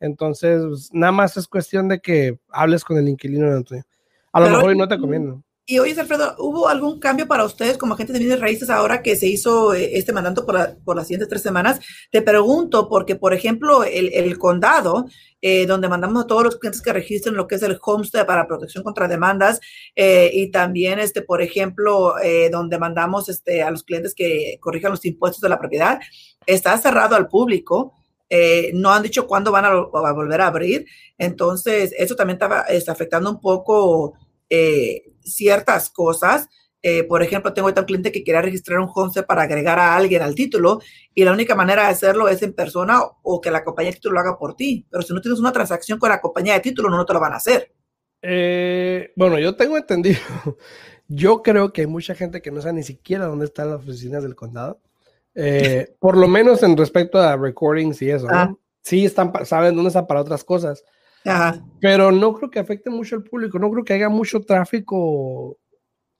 Entonces, 0.00 0.90
nada 0.92 1.12
más 1.12 1.36
es 1.36 1.46
cuestión 1.46 1.88
de 1.88 2.00
que 2.00 2.40
hables 2.50 2.84
con 2.84 2.98
el 2.98 3.08
inquilino 3.08 3.46
Antonio. 3.46 3.84
A 4.32 4.40
lo 4.40 4.46
Pero, 4.46 4.58
mejor 4.58 4.76
no 4.76 4.88
te 4.88 4.98
conviene. 4.98 5.34
Y 5.64 5.78
oye, 5.78 5.98
Alfredo, 5.98 6.34
¿hubo 6.38 6.68
algún 6.68 6.98
cambio 6.98 7.28
para 7.28 7.44
ustedes 7.44 7.78
como 7.78 7.94
agentes 7.94 8.14
de 8.14 8.18
bienes 8.18 8.40
raíces 8.40 8.68
ahora 8.68 9.00
que 9.00 9.14
se 9.14 9.28
hizo 9.28 9.74
este 9.74 10.12
mandato 10.12 10.44
por, 10.44 10.56
la, 10.56 10.76
por 10.84 10.96
las 10.96 11.06
siguientes 11.06 11.28
tres 11.28 11.42
semanas? 11.42 11.78
Te 12.10 12.20
pregunto, 12.20 12.88
porque, 12.88 13.14
por 13.14 13.32
ejemplo, 13.32 13.84
el, 13.84 14.12
el 14.12 14.38
condado, 14.38 15.06
eh, 15.40 15.64
donde 15.66 15.88
mandamos 15.88 16.24
a 16.24 16.26
todos 16.26 16.42
los 16.42 16.56
clientes 16.56 16.82
que 16.82 16.92
registren 16.92 17.36
lo 17.36 17.46
que 17.46 17.54
es 17.54 17.62
el 17.62 17.78
homestead 17.80 18.26
para 18.26 18.48
protección 18.48 18.82
contra 18.82 19.06
demandas, 19.06 19.60
eh, 19.94 20.30
y 20.32 20.50
también, 20.50 20.98
este, 20.98 21.22
por 21.22 21.40
ejemplo, 21.40 22.18
eh, 22.18 22.50
donde 22.50 22.80
mandamos 22.80 23.28
este, 23.28 23.62
a 23.62 23.70
los 23.70 23.84
clientes 23.84 24.16
que 24.16 24.58
corrijan 24.60 24.90
los 24.90 25.04
impuestos 25.04 25.40
de 25.40 25.48
la 25.48 25.60
propiedad, 25.60 26.00
está 26.44 26.76
cerrado 26.76 27.14
al 27.14 27.28
público. 27.28 27.94
Eh, 28.34 28.70
no 28.72 28.90
han 28.90 29.02
dicho 29.02 29.26
cuándo 29.26 29.52
van 29.52 29.66
a, 29.66 29.74
volver 29.74 30.40
a 30.40 30.46
abrir. 30.46 30.86
Entonces, 31.18 31.94
eso 31.98 32.16
también 32.16 32.36
estaba, 32.36 32.62
está 32.62 32.92
afectando 32.92 33.30
un 33.30 33.38
poco 33.38 34.14
eh, 34.48 35.12
ciertas 35.22 35.90
cosas. 35.90 36.48
Eh, 36.80 37.04
por 37.04 37.22
ejemplo, 37.22 37.52
tengo 37.52 37.66
ahorita 37.66 37.82
un 37.82 37.86
cliente 37.86 38.10
que 38.10 38.24
quiere 38.24 38.40
registrar 38.40 38.78
un 38.78 38.88
homestead 38.92 39.26
para 39.26 39.42
agregar 39.42 39.78
a 39.78 39.94
alguien 39.94 40.22
al 40.22 40.34
título 40.34 40.80
y 41.14 41.24
la 41.24 41.32
única 41.32 41.54
manera 41.54 41.82
de 41.82 41.90
hacerlo 41.90 42.26
es 42.26 42.42
en 42.42 42.54
persona 42.54 43.02
o 43.20 43.38
que 43.38 43.50
la 43.50 43.62
compañía 43.64 43.90
de 43.90 43.96
título 43.96 44.14
lo 44.14 44.20
haga 44.20 44.38
por 44.38 44.56
ti. 44.56 44.86
Pero 44.90 45.02
si 45.02 45.12
no 45.12 45.20
tienes 45.20 45.38
una 45.38 45.52
transacción 45.52 45.98
con 45.98 46.08
la 46.08 46.22
compañía 46.22 46.54
de 46.54 46.60
título, 46.60 46.88
no, 46.88 46.96
no 46.96 47.04
te 47.04 47.12
lo 47.12 47.20
van 47.20 47.34
a 47.34 47.36
hacer. 47.36 47.70
Bueno, 49.14 49.38
yo 49.38 49.54
tengo 49.56 49.76
entendido. 49.76 50.20
Yo 51.08 51.42
creo 51.42 51.74
que 51.74 51.82
hay 51.82 51.86
mucha 51.86 52.14
gente 52.14 52.40
que 52.40 52.50
no 52.50 52.62
sabe 52.62 52.74
ni 52.74 52.82
siquiera 52.84 53.26
dónde 53.26 53.44
están 53.44 53.68
las 53.68 53.80
oficinas 53.80 54.22
del 54.22 54.34
condado. 54.34 54.80
Eh, 55.34 55.94
por 55.98 56.16
lo 56.16 56.28
menos 56.28 56.62
en 56.62 56.76
respecto 56.76 57.18
a 57.18 57.36
recordings 57.36 58.02
y 58.02 58.10
eso, 58.10 58.26
¿no? 58.26 58.34
ah. 58.34 58.54
Sí, 58.82 59.04
están, 59.04 59.32
saben 59.44 59.76
dónde 59.76 59.88
están 59.88 60.06
para 60.06 60.20
otras 60.20 60.42
cosas. 60.42 60.84
Ajá. 61.24 61.64
Pero 61.80 62.10
no 62.10 62.34
creo 62.34 62.50
que 62.50 62.58
afecte 62.58 62.90
mucho 62.90 63.14
al 63.14 63.22
público, 63.22 63.58
no 63.58 63.70
creo 63.70 63.84
que 63.84 63.92
haya 63.94 64.08
mucho 64.08 64.40
tráfico 64.40 65.56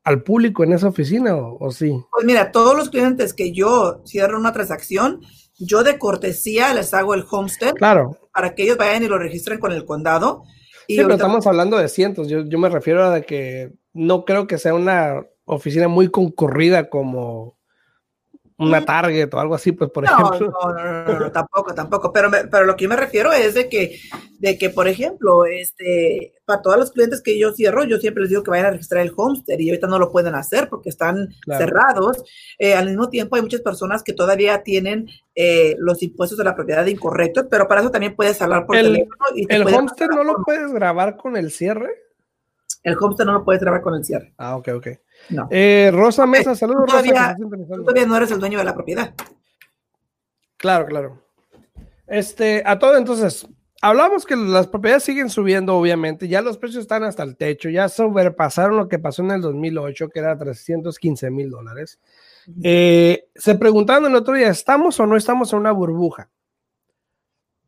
al 0.05 0.23
público 0.23 0.63
en 0.63 0.73
esa 0.73 0.89
oficina, 0.89 1.35
¿o, 1.35 1.59
o 1.59 1.71
sí? 1.73 2.01
Pues 2.13 2.25
mira, 2.25 2.53
todos 2.53 2.77
los 2.77 2.89
clientes 2.89 3.35
que 3.35 3.53
yo 3.53 4.03
cierro 4.07 4.39
una 4.39 4.53
transacción, 4.53 5.21
yo 5.59 5.83
de 5.83 5.99
cortesía 5.99 6.73
les 6.75 6.95
hago 6.95 7.15
el 7.15 7.25
homestead. 7.29 7.75
Claro. 7.75 8.19
Para 8.33 8.55
que 8.55 8.65
ellos 8.65 8.77
vayan 8.77 9.03
y 9.03 9.09
lo 9.09 9.19
registren 9.19 9.59
con 9.59 9.73
el 9.73 9.85
condado. 9.85 10.45
Y 10.87 10.97
sí, 10.97 11.03
pero 11.03 11.15
estamos 11.15 11.47
hablando 11.47 11.79
de 11.79 11.89
cientos. 11.89 12.29
Yo, 12.29 12.45
yo 12.45 12.59
me 12.59 12.69
refiero 12.69 13.05
a 13.05 13.21
que 13.21 13.73
no 13.93 14.25
creo 14.25 14.47
que 14.47 14.59
sea 14.59 14.75
una 14.75 15.25
oficina 15.45 15.89
muy 15.89 16.11
concurrida 16.11 16.89
como 16.89 17.59
una 18.63 18.85
Target 18.85 19.33
o 19.35 19.41
algo 19.41 19.55
así, 19.55 19.73
pues 19.73 19.91
por 19.91 20.05
no, 20.05 20.11
ejemplo. 20.11 20.53
No, 20.53 20.73
no, 20.73 21.05
no, 21.05 21.21
no, 21.21 21.33
tampoco, 21.33 21.75
tampoco. 21.75 22.13
Pero, 22.13 22.31
me, 22.31 22.45
pero 22.45 22.65
lo 22.65 22.77
que 22.77 22.85
yo 22.85 22.89
me 22.89 22.97
refiero 22.97 23.33
es 23.33 23.55
de 23.55 23.69
que, 23.69 23.99
de 24.39 24.59
que, 24.59 24.71
por 24.71 24.89
ejemplo, 24.89 25.45
este, 25.45 26.35
para 26.45 26.63
todos 26.63 26.79
los 26.79 26.91
clientes 26.93 27.23
que 27.23 27.39
yo 27.39 27.53
cierro, 27.53 27.85
yo 27.85 27.99
siempre 27.99 28.23
les 28.23 28.31
digo 28.31 28.43
que 28.43 28.51
vayan 28.51 28.67
a 28.67 28.71
registrar 28.71 29.03
el 29.03 29.13
homestead 29.15 29.59
y 29.59 29.71
ahorita 29.71 29.87
no 29.87 29.99
lo 29.99 30.11
pueden 30.11 30.35
hacer 30.35 30.69
porque 30.69 30.89
están 30.89 31.35
claro. 31.41 31.65
cerrados. 31.65 32.25
Eh, 32.59 32.75
al 32.75 32.87
mismo 32.87 33.09
tiempo, 33.09 33.37
hay 33.37 33.43
muchas 33.43 33.61
personas 33.61 34.03
que 34.03 34.13
todavía 34.13 34.63
tienen 34.63 35.09
eh, 35.35 35.77
los 35.79 36.03
impuestos 36.03 36.39
de 36.39 36.45
la 36.45 36.55
propiedad 36.55 36.87
incorrectos, 36.87 37.47
pero 37.51 37.69
para 37.69 37.81
eso 37.81 37.91
también 37.91 38.15
puedes 38.15 38.41
hablar 38.43 38.67
por 38.67 38.77
el, 38.77 38.93
teléfono. 38.93 39.25
Y 39.35 39.47
¿El 39.49 39.67
homestead 39.67 40.09
no 40.09 40.25
lo 40.25 40.43
puedes 40.45 40.73
grabar 40.73 41.17
con 41.17 41.37
el 41.37 41.51
cierre? 41.51 41.91
El 42.83 42.97
homestead 43.01 43.27
no 43.27 43.33
lo 43.33 43.45
puedes 43.45 43.63
grabar 43.63 43.81
con 43.81 43.95
el 43.95 44.05
cierre. 44.05 44.35
Ah, 44.37 44.57
ok, 44.57 44.69
ok. 44.75 44.89
No. 45.29 45.49
Eh, 45.51 45.91
Rosa 45.93 46.27
Mesa, 46.27 46.55
saludos. 46.55 46.87
Todavía, 46.87 47.37
Rosa, 47.39 47.77
todavía 47.77 48.07
no 48.07 48.17
eres 48.17 48.31
el 48.31 48.41
dueño 48.41 48.59
de 48.59 48.65
la 48.65 48.75
propiedad. 48.75 49.15
Claro, 50.57 50.87
claro. 50.87 51.23
Este, 52.07 52.63
a 52.65 52.79
todo 52.79 52.97
entonces, 52.97 53.49
hablamos 53.81 54.25
que 54.25 54.37
las 54.37 54.69
propiedades 54.69 55.03
siguen 55.03 55.29
subiendo, 55.29 55.77
obviamente, 55.77 56.29
ya 56.29 56.41
los 56.41 56.57
precios 56.57 56.83
están 56.83 57.03
hasta 57.05 57.23
el 57.25 57.37
techo, 57.37 57.69
ya 57.69 57.89
sobrepasaron 57.89 58.77
lo 58.77 58.89
que 58.89 58.99
pasó 58.99 59.23
en 59.23 59.33
el 59.33 59.41
2008, 59.41 60.09
que 60.09 60.21
era 60.21 60.39
315 60.39 61.31
mil 61.31 61.51
dólares. 61.51 61.99
Eh, 62.63 63.29
se 63.35 63.55
preguntaban 63.57 64.05
el 64.05 64.15
otro 64.15 64.35
día, 64.35 64.49
¿estamos 64.49 64.99
o 65.01 65.07
no 65.07 65.17
estamos 65.17 65.53
en 65.53 65.61
una 65.61 65.73
burbuja 65.73 66.31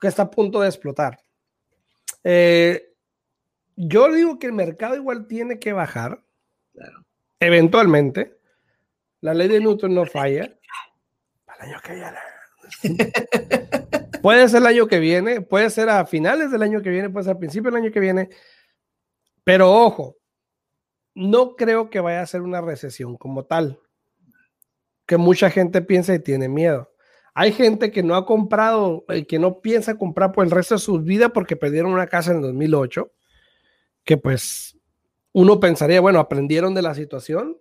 que 0.00 0.08
está 0.08 0.22
a 0.22 0.30
punto 0.30 0.60
de 0.60 0.68
explotar? 0.68 1.18
Eh, 2.22 2.92
yo 3.76 4.12
digo 4.12 4.38
que 4.38 4.46
el 4.46 4.52
mercado 4.52 4.94
igual 4.94 5.26
tiene 5.26 5.58
que 5.58 5.72
bajar, 5.72 6.22
eventualmente. 7.46 8.38
La 9.20 9.34
ley 9.34 9.48
de 9.48 9.60
Newton 9.60 9.94
no 9.94 10.06
falla. 10.06 10.56
Para 11.44 11.64
el 11.64 11.70
año 11.70 11.80
que 11.82 11.94
viene. 11.94 12.18
puede 14.22 14.48
ser 14.48 14.60
el 14.60 14.66
año 14.66 14.86
que 14.86 14.98
viene, 14.98 15.40
puede 15.40 15.70
ser 15.70 15.88
a 15.88 16.06
finales 16.06 16.50
del 16.50 16.62
año 16.62 16.82
que 16.82 16.90
viene, 16.90 17.10
puede 17.10 17.24
ser 17.24 17.36
a 17.36 17.38
principios 17.38 17.72
del 17.72 17.82
año 17.82 17.92
que 17.92 18.00
viene. 18.00 18.30
Pero 19.44 19.70
ojo, 19.70 20.16
no 21.14 21.56
creo 21.56 21.90
que 21.90 22.00
vaya 22.00 22.22
a 22.22 22.26
ser 22.26 22.40
una 22.40 22.60
recesión 22.60 23.16
como 23.16 23.44
tal 23.44 23.78
que 25.06 25.16
mucha 25.16 25.50
gente 25.50 25.82
piensa 25.82 26.14
y 26.14 26.18
tiene 26.18 26.48
miedo. 26.48 26.90
Hay 27.34 27.52
gente 27.52 27.90
que 27.90 28.02
no 28.02 28.14
ha 28.14 28.26
comprado, 28.26 29.04
y 29.08 29.18
eh, 29.18 29.26
que 29.26 29.38
no 29.38 29.60
piensa 29.60 29.98
comprar 29.98 30.32
por 30.32 30.44
el 30.44 30.50
resto 30.50 30.76
de 30.76 30.80
su 30.80 31.00
vida 31.00 31.30
porque 31.30 31.56
perdieron 31.56 31.92
una 31.92 32.06
casa 32.06 32.32
en 32.32 32.40
2008, 32.40 33.10
que 34.04 34.16
pues 34.16 34.73
uno 35.34 35.60
pensaría, 35.60 36.00
bueno, 36.00 36.20
aprendieron 36.20 36.74
de 36.74 36.82
la 36.82 36.94
situación 36.94 37.58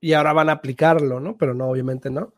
y 0.00 0.14
ahora 0.14 0.32
van 0.32 0.48
a 0.48 0.52
aplicarlo, 0.52 1.20
¿no? 1.20 1.36
Pero 1.36 1.54
no, 1.54 1.68
obviamente 1.68 2.08
no. 2.08 2.32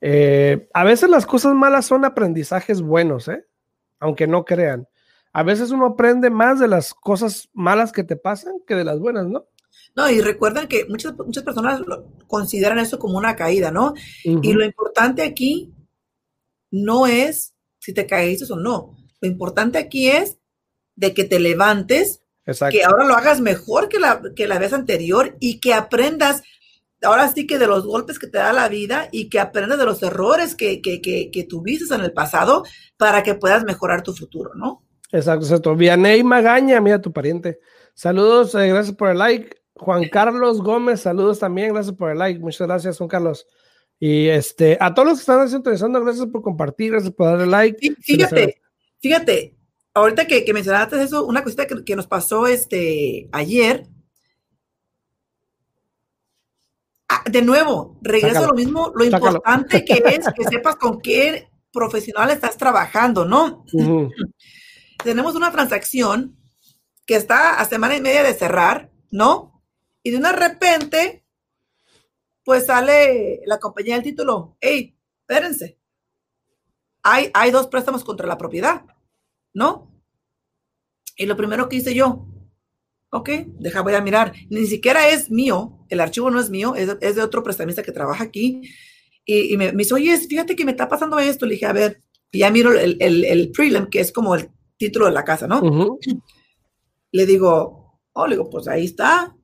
Eh, 0.00 0.68
a 0.72 0.84
veces 0.84 1.10
las 1.10 1.26
cosas 1.26 1.54
malas 1.54 1.86
son 1.86 2.04
aprendizajes 2.04 2.82
buenos, 2.82 3.28
¿eh? 3.28 3.46
Aunque 3.98 4.26
no 4.26 4.44
crean. 4.44 4.86
A 5.32 5.42
veces 5.42 5.70
uno 5.70 5.86
aprende 5.86 6.28
más 6.28 6.60
de 6.60 6.68
las 6.68 6.92
cosas 6.92 7.48
malas 7.54 7.92
que 7.92 8.04
te 8.04 8.16
pasan 8.16 8.54
que 8.66 8.74
de 8.74 8.84
las 8.84 8.98
buenas, 8.98 9.26
¿no? 9.26 9.46
No, 9.96 10.08
y 10.10 10.20
recuerden 10.20 10.68
que 10.68 10.84
muchas, 10.86 11.16
muchas 11.16 11.42
personas 11.42 11.80
consideran 12.26 12.78
eso 12.78 12.98
como 12.98 13.16
una 13.16 13.36
caída, 13.36 13.70
¿no? 13.70 13.94
Y 14.22 14.52
lo 14.52 14.64
importante 14.64 15.22
aquí 15.22 15.72
no 16.70 17.06
es 17.06 17.54
si 17.78 17.94
te 17.94 18.06
caíste 18.06 18.52
o 18.52 18.56
no. 18.56 18.96
Lo 19.20 19.28
importante 19.28 19.78
aquí 19.78 20.08
es 20.08 20.38
de 20.94 21.14
que 21.14 21.24
te 21.24 21.40
levantes, 21.40 22.22
que 22.70 22.84
ahora 22.84 23.04
lo 23.04 23.14
hagas 23.14 23.40
mejor 23.40 23.88
que 23.88 23.98
la, 23.98 24.20
que 24.34 24.46
la 24.46 24.58
vez 24.58 24.72
anterior 24.72 25.36
y 25.40 25.60
que 25.60 25.74
aprendas, 25.74 26.42
ahora 27.02 27.28
sí 27.28 27.46
que 27.46 27.58
de 27.58 27.66
los 27.66 27.84
golpes 27.86 28.18
que 28.18 28.26
te 28.26 28.38
da 28.38 28.52
la 28.52 28.68
vida 28.68 29.08
y 29.12 29.28
que 29.28 29.40
aprendas 29.40 29.78
de 29.78 29.84
los 29.84 30.02
errores 30.02 30.54
que, 30.54 30.80
que, 30.80 31.00
que, 31.00 31.30
que 31.30 31.44
tuviste 31.44 31.94
en 31.94 32.02
el 32.02 32.12
pasado 32.12 32.64
para 32.96 33.22
que 33.22 33.34
puedas 33.34 33.64
mejorar 33.64 34.02
tu 34.02 34.14
futuro, 34.14 34.50
¿no? 34.54 34.84
Exacto, 35.12 35.46
exacto. 35.46 35.76
Vianey 35.76 36.22
Magaña, 36.22 36.80
mira 36.80 37.00
tu 37.00 37.12
pariente. 37.12 37.58
Saludos, 37.94 38.54
eh, 38.54 38.68
gracias 38.68 38.96
por 38.96 39.10
el 39.10 39.18
like. 39.18 39.56
Juan 39.74 40.08
Carlos 40.08 40.62
Gómez, 40.62 41.00
saludos 41.00 41.38
también, 41.38 41.72
gracias 41.72 41.96
por 41.96 42.10
el 42.10 42.18
like, 42.18 42.38
muchas 42.38 42.66
gracias, 42.66 42.98
Juan 42.98 43.08
Carlos. 43.08 43.46
Y 43.98 44.28
este, 44.28 44.76
a 44.80 44.94
todos 44.94 45.08
los 45.08 45.18
que 45.18 45.22
están 45.22 45.48
interesando, 45.48 46.02
gracias 46.02 46.26
por 46.26 46.42
compartir, 46.42 46.92
gracias 46.92 47.12
por 47.14 47.26
darle 47.26 47.46
like. 47.46 47.94
fíjate, 48.00 48.60
fíjate, 49.00 49.56
ahorita 49.94 50.26
que, 50.26 50.44
que, 50.44 50.52
mencionaste 50.52 51.02
eso, 51.02 51.24
una 51.24 51.42
cosita 51.42 51.66
que, 51.66 51.96
nos 51.96 52.06
pasó 52.06 52.46
este 52.46 53.28
ayer. 53.32 53.86
Ah, 57.08 57.24
de 57.28 57.42
nuevo, 57.42 57.98
regreso 58.02 58.44
a 58.44 58.46
lo 58.46 58.54
mismo, 58.54 58.92
lo 58.94 59.04
importante 59.04 59.84
que 59.84 59.94
es 60.06 60.26
que 60.34 60.44
sepas 60.44 60.76
con 60.76 61.00
qué 61.00 61.50
profesional 61.72 62.30
estás 62.30 62.56
trabajando, 62.56 63.24
¿no? 63.24 63.64
Tenemos 65.02 65.34
una 65.34 65.50
transacción 65.50 66.36
que 67.06 67.16
está 67.16 67.58
a 67.58 67.64
semana 67.64 67.96
y 67.96 68.00
media 68.00 68.22
de 68.22 68.34
cerrar, 68.34 68.92
¿no? 69.10 69.62
Y 70.02 70.12
de 70.12 70.18
una 70.18 70.32
repente, 70.32 71.24
pues 72.44 72.66
sale 72.66 73.40
la 73.44 73.58
compañía 73.58 73.94
del 73.94 74.04
título, 74.04 74.56
hey, 74.60 74.96
espérense, 75.20 75.78
hay, 77.02 77.30
hay 77.34 77.50
dos 77.50 77.66
préstamos 77.66 78.04
contra 78.04 78.26
la 78.26 78.38
propiedad, 78.38 78.84
¿no? 79.52 79.90
Y 81.16 81.26
lo 81.26 81.36
primero 81.36 81.68
que 81.68 81.76
hice 81.76 81.94
yo, 81.94 82.26
ok, 83.10 83.28
deja, 83.58 83.82
voy 83.82 83.94
a 83.94 84.00
mirar, 84.00 84.32
ni 84.48 84.66
siquiera 84.66 85.08
es 85.08 85.30
mío, 85.30 85.84
el 85.88 86.00
archivo 86.00 86.30
no 86.30 86.40
es 86.40 86.50
mío, 86.50 86.74
es, 86.74 87.16
de 87.16 87.22
otro 87.22 87.42
prestamista 87.42 87.82
que 87.82 87.92
trabaja 87.92 88.24
aquí. 88.24 88.62
Y, 89.24 89.56
me, 89.56 89.70
dice, 89.72 89.94
oye, 89.94 90.16
fíjate 90.18 90.56
que 90.56 90.64
me 90.64 90.72
está 90.72 90.88
pasando 90.88 91.18
esto. 91.18 91.46
Le 91.46 91.54
dije, 91.54 91.66
a 91.66 91.72
ver, 91.72 92.02
ya 92.32 92.50
miro 92.50 92.72
el, 92.72 92.96
el, 93.00 93.24
el 93.24 93.50
prelim, 93.52 93.86
que 93.86 94.00
es 94.00 94.12
como 94.12 94.34
el 94.34 94.50
título 94.76 95.06
de 95.06 95.12
la 95.12 95.24
casa, 95.24 95.46
¿no? 95.46 95.98
Le 97.12 97.26
digo, 97.26 98.00
oh, 98.12 98.26
le 98.26 98.36
digo, 98.36 98.48
pues 98.48 98.66
ahí 98.66 98.86
está, 98.86 99.36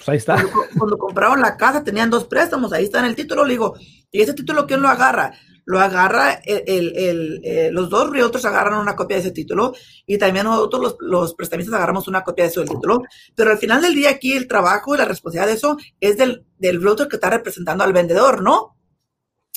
pues 0.00 0.08
ahí 0.08 0.16
está. 0.16 0.42
Cuando, 0.78 0.96
compraron 0.96 1.40
la 1.40 1.56
casa 1.58 1.84
tenían 1.84 2.08
dos 2.08 2.24
préstamos, 2.24 2.72
ahí 2.72 2.84
está 2.84 3.00
en 3.00 3.04
el 3.04 3.14
título. 3.14 3.44
Le 3.44 3.52
digo, 3.52 3.76
¿y 4.10 4.22
ese 4.22 4.32
título 4.32 4.66
quién 4.66 4.80
lo 4.80 4.88
agarra? 4.88 5.34
Lo 5.70 5.78
agarra 5.78 6.40
el, 6.44 6.92
el, 6.96 7.40
eh, 7.44 7.70
los 7.70 7.88
dos 7.88 8.10
realtors 8.10 8.44
agarran 8.44 8.80
una 8.80 8.96
copia 8.96 9.18
de 9.18 9.22
ese 9.22 9.30
título 9.30 9.72
y 10.04 10.18
también 10.18 10.46
nosotros 10.46 10.82
los, 10.82 10.96
los 10.98 11.34
prestamistas 11.36 11.76
agarramos 11.76 12.08
una 12.08 12.24
copia 12.24 12.44
de 12.44 12.50
ese 12.50 12.64
título. 12.64 13.04
Pero 13.36 13.52
al 13.52 13.58
final 13.58 13.80
del 13.80 13.94
día 13.94 14.10
aquí 14.10 14.32
el 14.32 14.48
trabajo 14.48 14.96
y 14.96 14.98
la 14.98 15.04
responsabilidad 15.04 15.46
de 15.46 15.56
eso 15.56 15.76
es 16.00 16.18
del, 16.18 16.44
del 16.58 16.82
realtor 16.82 17.06
que 17.06 17.14
está 17.14 17.30
representando 17.30 17.84
al 17.84 17.92
vendedor, 17.92 18.42
¿no? 18.42 18.76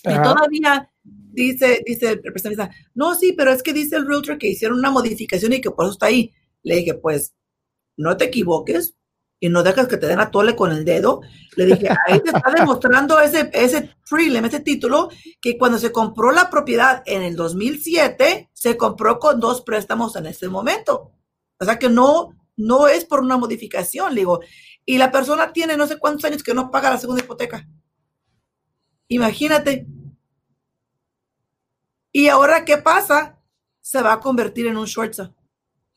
Y 0.04 0.13
todavía 0.21 0.91
dice, 1.02 1.82
dice 1.84 2.10
el 2.10 2.21
prestamista, 2.21 2.69
no, 2.93 3.15
sí, 3.15 3.34
pero 3.36 3.52
es 3.52 3.63
que 3.63 3.73
dice 3.73 3.95
el 3.95 4.08
realtor 4.08 4.38
que 4.38 4.49
hicieron 4.49 4.78
una 4.78 4.91
modificación 4.91 5.54
y 5.54 5.62
que 5.62 5.71
por 5.71 5.86
eso 5.86 5.93
está 5.93 6.06
ahí. 6.06 6.32
Le 6.62 6.76
dije, 6.76 6.93
pues, 6.93 7.34
no 7.97 8.15
te 8.17 8.26
equivoques, 8.26 8.93
y 9.43 9.49
no 9.49 9.62
dejas 9.62 9.89
que 9.89 9.97
te 9.97 10.08
den 10.08 10.21
a 10.21 10.32
tole 10.32 10.56
con 10.56 10.71
el 10.71 10.86
dedo. 10.86 11.19
Le 11.58 11.65
dije, 11.65 11.89
ahí 12.08 12.21
te 12.21 12.29
está 12.29 12.49
demostrando 12.49 13.19
ese, 13.19 13.49
ese 13.51 13.93
prelim, 14.10 14.45
ese 14.45 14.62
título, 14.62 15.10
que 15.41 15.58
cuando 15.58 15.77
se 15.77 15.91
compró 15.91 16.32
la 16.32 16.49
propiedad 16.49 17.03
en 17.06 17.23
el 17.23 17.36
2007, 17.36 18.51
se 18.53 18.77
compró 18.77 19.19
con 19.19 19.41
dos 19.41 19.62
préstamos 19.62 20.15
en 20.15 20.27
ese 20.27 20.47
momento. 20.47 21.12
O 21.60 21.65
sea 21.65 21.77
que 21.77 21.89
no, 21.89 22.29
no 22.56 22.88
es 22.88 23.03
por 23.03 23.19
una 23.19 23.36
modificación, 23.36 24.15
le 24.15 24.21
digo. 24.21 24.39
Y 24.86 24.97
la 24.97 25.12
persona 25.12 25.51
tiene 25.51 25.75
no 25.75 25.88
sé 25.88 25.99
cuántos 25.99 26.23
años 26.23 26.41
que 26.41 26.53
no 26.53 26.71
paga 26.71 26.91
la 26.91 26.97
segunda 26.97 27.21
hipoteca. 27.21 27.67
Imagínate. 29.10 29.86
Y 32.13 32.29
ahora, 32.29 32.63
¿qué 32.63 32.77
pasa? 32.77 33.41
Se 33.82 34.01
va 34.01 34.13
a 34.13 34.19
convertir 34.21 34.67
en 34.67 34.77
un 34.77 34.86
short. 34.86 35.15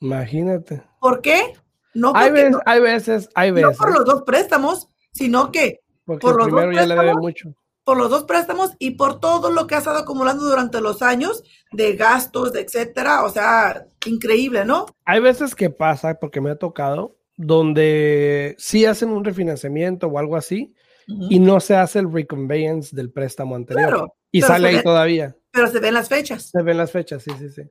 Imagínate. 0.00 0.82
¿Por 0.98 1.22
qué? 1.22 1.52
No 1.96 2.12
hay, 2.14 2.30
veces, 2.30 2.56
hay 2.66 2.80
veces, 2.80 3.28
hay 3.35 3.50
veces. 3.52 3.78
No 3.78 3.85
por 3.85 3.98
los 3.98 4.04
dos 4.04 4.22
préstamos, 4.22 4.88
sino 5.12 5.50
que 5.50 5.80
por 6.04 6.37
los 6.37 6.50
dos 6.50 6.66
préstamos, 6.66 7.16
mucho. 7.16 7.54
por 7.85 7.96
los 7.96 8.11
dos 8.11 8.24
préstamos 8.24 8.72
y 8.78 8.92
por 8.92 9.18
todo 9.18 9.50
lo 9.50 9.66
que 9.66 9.76
ha 9.76 9.78
estado 9.78 9.98
acumulando 9.98 10.44
durante 10.44 10.82
los 10.82 11.00
años 11.00 11.42
de 11.72 11.96
gastos, 11.96 12.52
de 12.52 12.61
etcétera. 12.61 13.24
O 13.24 13.30
sea, 13.30 13.87
increíble, 14.04 14.66
¿no? 14.66 14.85
Hay 15.06 15.20
veces 15.20 15.54
que 15.54 15.70
pasa, 15.70 16.18
porque 16.20 16.42
me 16.42 16.50
ha 16.50 16.56
tocado, 16.56 17.16
donde 17.37 18.54
sí 18.59 18.85
hacen 18.85 19.09
un 19.09 19.24
refinanciamiento 19.24 20.06
o 20.06 20.18
algo 20.18 20.37
así 20.37 20.74
y 21.06 21.38
no 21.38 21.61
se 21.61 21.76
hace 21.76 22.00
el 22.00 22.12
reconveyance 22.12 22.94
del 22.94 23.11
préstamo 23.11 23.54
anterior. 23.54 24.12
y 24.30 24.42
sale 24.42 24.68
ahí 24.68 24.82
todavía. 24.82 25.35
Pero 25.50 25.68
se 25.68 25.80
ven 25.80 25.94
las 25.94 26.09
fechas. 26.09 26.50
Se 26.50 26.62
ven 26.62 26.76
las 26.76 26.90
fechas, 26.90 27.22
sí, 27.22 27.30
sí, 27.38 27.48
sí. 27.48 27.62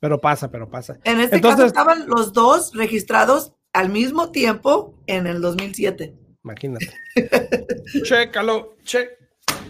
Pero 0.00 0.20
pasa, 0.20 0.50
pero 0.50 0.68
pasa. 0.68 0.98
En 1.04 1.20
este 1.20 1.40
caso 1.40 1.64
estaban 1.64 2.08
los 2.08 2.32
dos 2.32 2.72
registrados 2.74 3.52
al 3.72 3.90
mismo 3.90 4.30
tiempo 4.30 4.94
en 5.06 5.26
el 5.26 5.40
2007. 5.40 6.14
Imagínate. 6.44 6.92
chécalo, 8.04 8.76
che, 8.84 9.10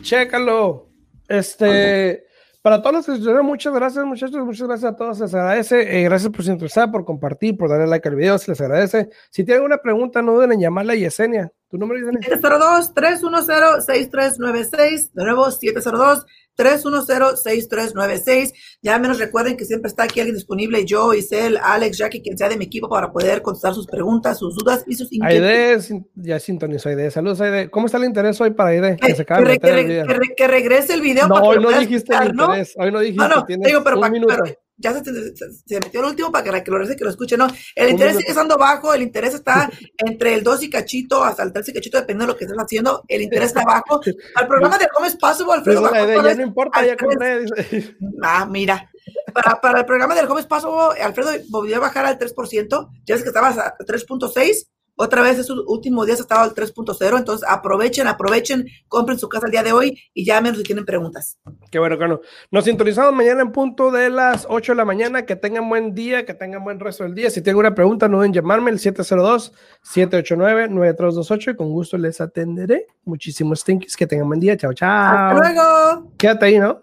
chécalo. 0.02 0.88
Este, 1.28 2.24
para 2.62 2.82
todos 2.82 2.96
los 2.96 3.06
que 3.06 3.12
estuvieron, 3.12 3.46
muchas 3.46 3.72
gracias, 3.72 4.04
muchachos, 4.04 4.44
muchas 4.44 4.68
gracias 4.68 4.92
a 4.92 4.96
todos, 4.96 5.20
les 5.20 5.32
agradece. 5.34 6.00
Eh, 6.00 6.04
gracias 6.04 6.30
por 6.30 6.44
su 6.44 6.50
interesar, 6.50 6.90
por 6.90 7.04
compartir, 7.04 7.56
por 7.56 7.70
darle 7.70 7.86
like 7.86 8.08
al 8.08 8.16
video, 8.16 8.36
se 8.38 8.50
les 8.50 8.60
agradece. 8.60 9.08
Si 9.30 9.44
tienen 9.44 9.62
alguna 9.62 9.78
pregunta, 9.78 10.20
no 10.22 10.34
duden 10.34 10.52
en 10.52 10.60
llamarla 10.60 10.92
a 10.92 10.96
Yesenia. 10.96 11.50
¿Tu 11.68 11.78
número, 11.78 12.00
Yesenia? 12.00 12.20
702-310-6396, 12.28 15.12
de 15.12 15.24
nuevo, 15.24 15.50
702 15.50 16.26
310-6396. 16.56 18.52
Ya 18.82 18.98
menos 18.98 19.18
recuerden 19.18 19.56
que 19.56 19.64
siempre 19.64 19.88
está 19.88 20.04
aquí 20.04 20.20
alguien 20.20 20.36
disponible, 20.36 20.84
yo, 20.84 21.14
Isel, 21.14 21.58
Alex, 21.62 21.98
Jackie, 21.98 22.22
quien 22.22 22.36
sea 22.36 22.48
de 22.48 22.56
mi 22.56 22.64
equipo, 22.66 22.88
para 22.88 23.12
poder 23.12 23.42
contestar 23.42 23.74
sus 23.74 23.86
preguntas, 23.86 24.38
sus 24.38 24.56
dudas 24.56 24.84
y 24.86 24.94
sus 24.94 25.12
inquietudes. 25.12 25.90
Aide, 25.90 26.04
ya 26.14 26.38
sintonizó 26.38 26.88
Aide. 26.88 27.10
Saludos, 27.10 27.40
Aide. 27.40 27.70
¿Cómo 27.70 27.86
está 27.86 27.98
el 27.98 28.04
interés 28.04 28.40
hoy 28.40 28.50
para 28.50 28.70
Aide? 28.70 28.96
Que, 28.96 29.14
se 29.14 29.24
que, 29.24 29.34
re, 29.34 29.58
que, 29.58 30.04
que, 30.36 30.48
regrese 30.48 30.94
el 30.94 31.00
video. 31.00 31.28
No, 31.28 31.34
para 31.34 31.46
hoy 31.46 31.60
no 31.60 31.70
dijiste 31.78 32.14
el 32.14 32.28
interés. 32.30 32.74
Hoy 32.76 32.92
no 32.92 33.00
dijiste. 33.00 33.28
No, 33.28 33.28
no, 33.28 33.44
digo, 33.46 33.82
pero, 33.84 34.00
un 34.00 34.10
minuto. 34.10 34.34
pero 34.42 34.56
ya 34.80 34.94
se, 34.94 35.36
se, 35.36 35.74
metió 35.74 36.00
el 36.00 36.06
último 36.06 36.32
para 36.32 36.42
que, 36.42 36.70
lo 36.70 36.86
que 36.86 37.04
lo 37.04 37.10
escuche, 37.10 37.36
¿no? 37.36 37.46
El 37.74 37.90
interés 37.90 38.16
sigue 38.16 38.30
estando 38.30 38.56
bajo, 38.56 38.94
el 38.94 39.02
interés 39.02 39.34
está 39.34 39.70
entre 39.98 40.34
el 40.34 40.42
2 40.42 40.62
y 40.64 40.70
cachito 40.70 41.22
hasta 41.22 41.42
el 41.42 41.52
3 41.52 41.68
y 41.68 41.72
cachito, 41.74 41.98
dependiendo 41.98 42.26
de 42.26 42.32
lo 42.32 42.38
que 42.38 42.44
estés 42.46 42.58
haciendo, 42.58 43.04
el 43.06 43.22
interés 43.22 43.48
está 43.48 43.64
bajo. 43.64 44.00
Al 44.34 44.48
programa 44.48 44.78
de 44.78 44.88
Home 44.96 45.08
es 45.08 45.16
Possible, 45.16 45.52
Alfredo. 45.52 45.82
Bajó, 45.82 46.22
ya 46.22 46.34
no 46.34 46.42
importa, 46.42 46.84
ya 46.84 46.96
compré. 46.96 47.44
Ah, 48.22 48.46
mira. 48.46 48.90
Para, 49.32 49.60
para 49.60 49.80
el 49.80 49.86
programa 49.86 50.14
del 50.14 50.26
Home 50.26 50.40
es 50.40 50.46
Possible, 50.46 51.00
Alfredo 51.02 51.30
volvió 51.48 51.76
a 51.76 51.80
bajar 51.80 52.06
al 52.06 52.18
3%, 52.18 52.88
ya 53.04 53.14
ves 53.14 53.22
que 53.22 53.28
estabas 53.28 53.58
a 53.58 53.76
3.6, 53.78 54.68
Otra 55.02 55.22
vez, 55.22 55.38
esos 55.38 55.64
últimos 55.66 56.04
días 56.04 56.18
ha 56.18 56.22
estado 56.22 56.42
al 56.42 56.54
3.0, 56.54 57.16
entonces 57.16 57.48
aprovechen, 57.48 58.06
aprovechen, 58.06 58.66
compren 58.86 59.18
su 59.18 59.30
casa 59.30 59.46
el 59.46 59.52
día 59.52 59.62
de 59.62 59.72
hoy 59.72 59.98
y 60.12 60.26
llamen 60.26 60.54
si 60.54 60.62
tienen 60.62 60.84
preguntas. 60.84 61.38
Qué 61.70 61.78
bueno, 61.78 61.96
bueno. 61.96 62.20
Nos 62.50 62.64
sintonizamos 62.64 63.14
mañana 63.14 63.40
en 63.40 63.50
punto 63.50 63.90
de 63.90 64.10
las 64.10 64.46
8 64.46 64.72
de 64.72 64.76
la 64.76 64.84
mañana. 64.84 65.24
Que 65.24 65.36
tengan 65.36 65.70
buen 65.70 65.94
día, 65.94 66.26
que 66.26 66.34
tengan 66.34 66.64
buen 66.64 66.78
resto 66.78 67.04
del 67.04 67.14
día. 67.14 67.30
Si 67.30 67.40
tienen 67.40 67.60
una 67.60 67.74
pregunta, 67.74 68.08
no 68.08 68.18
deben 68.18 68.34
llamarme 68.34 68.72
el 68.72 68.78
702-789-9328 68.78 71.52
y 71.52 71.56
con 71.56 71.70
gusto 71.70 71.96
les 71.96 72.20
atenderé. 72.20 72.86
Muchísimos 73.04 73.64
thanks. 73.64 73.96
Que 73.96 74.06
tengan 74.06 74.28
buen 74.28 74.40
día. 74.40 74.54
Chao, 74.58 74.74
chao. 74.74 74.90
Hasta 74.90 75.34
luego. 75.34 76.12
Quédate 76.18 76.44
ahí, 76.44 76.58
¿no? 76.58 76.82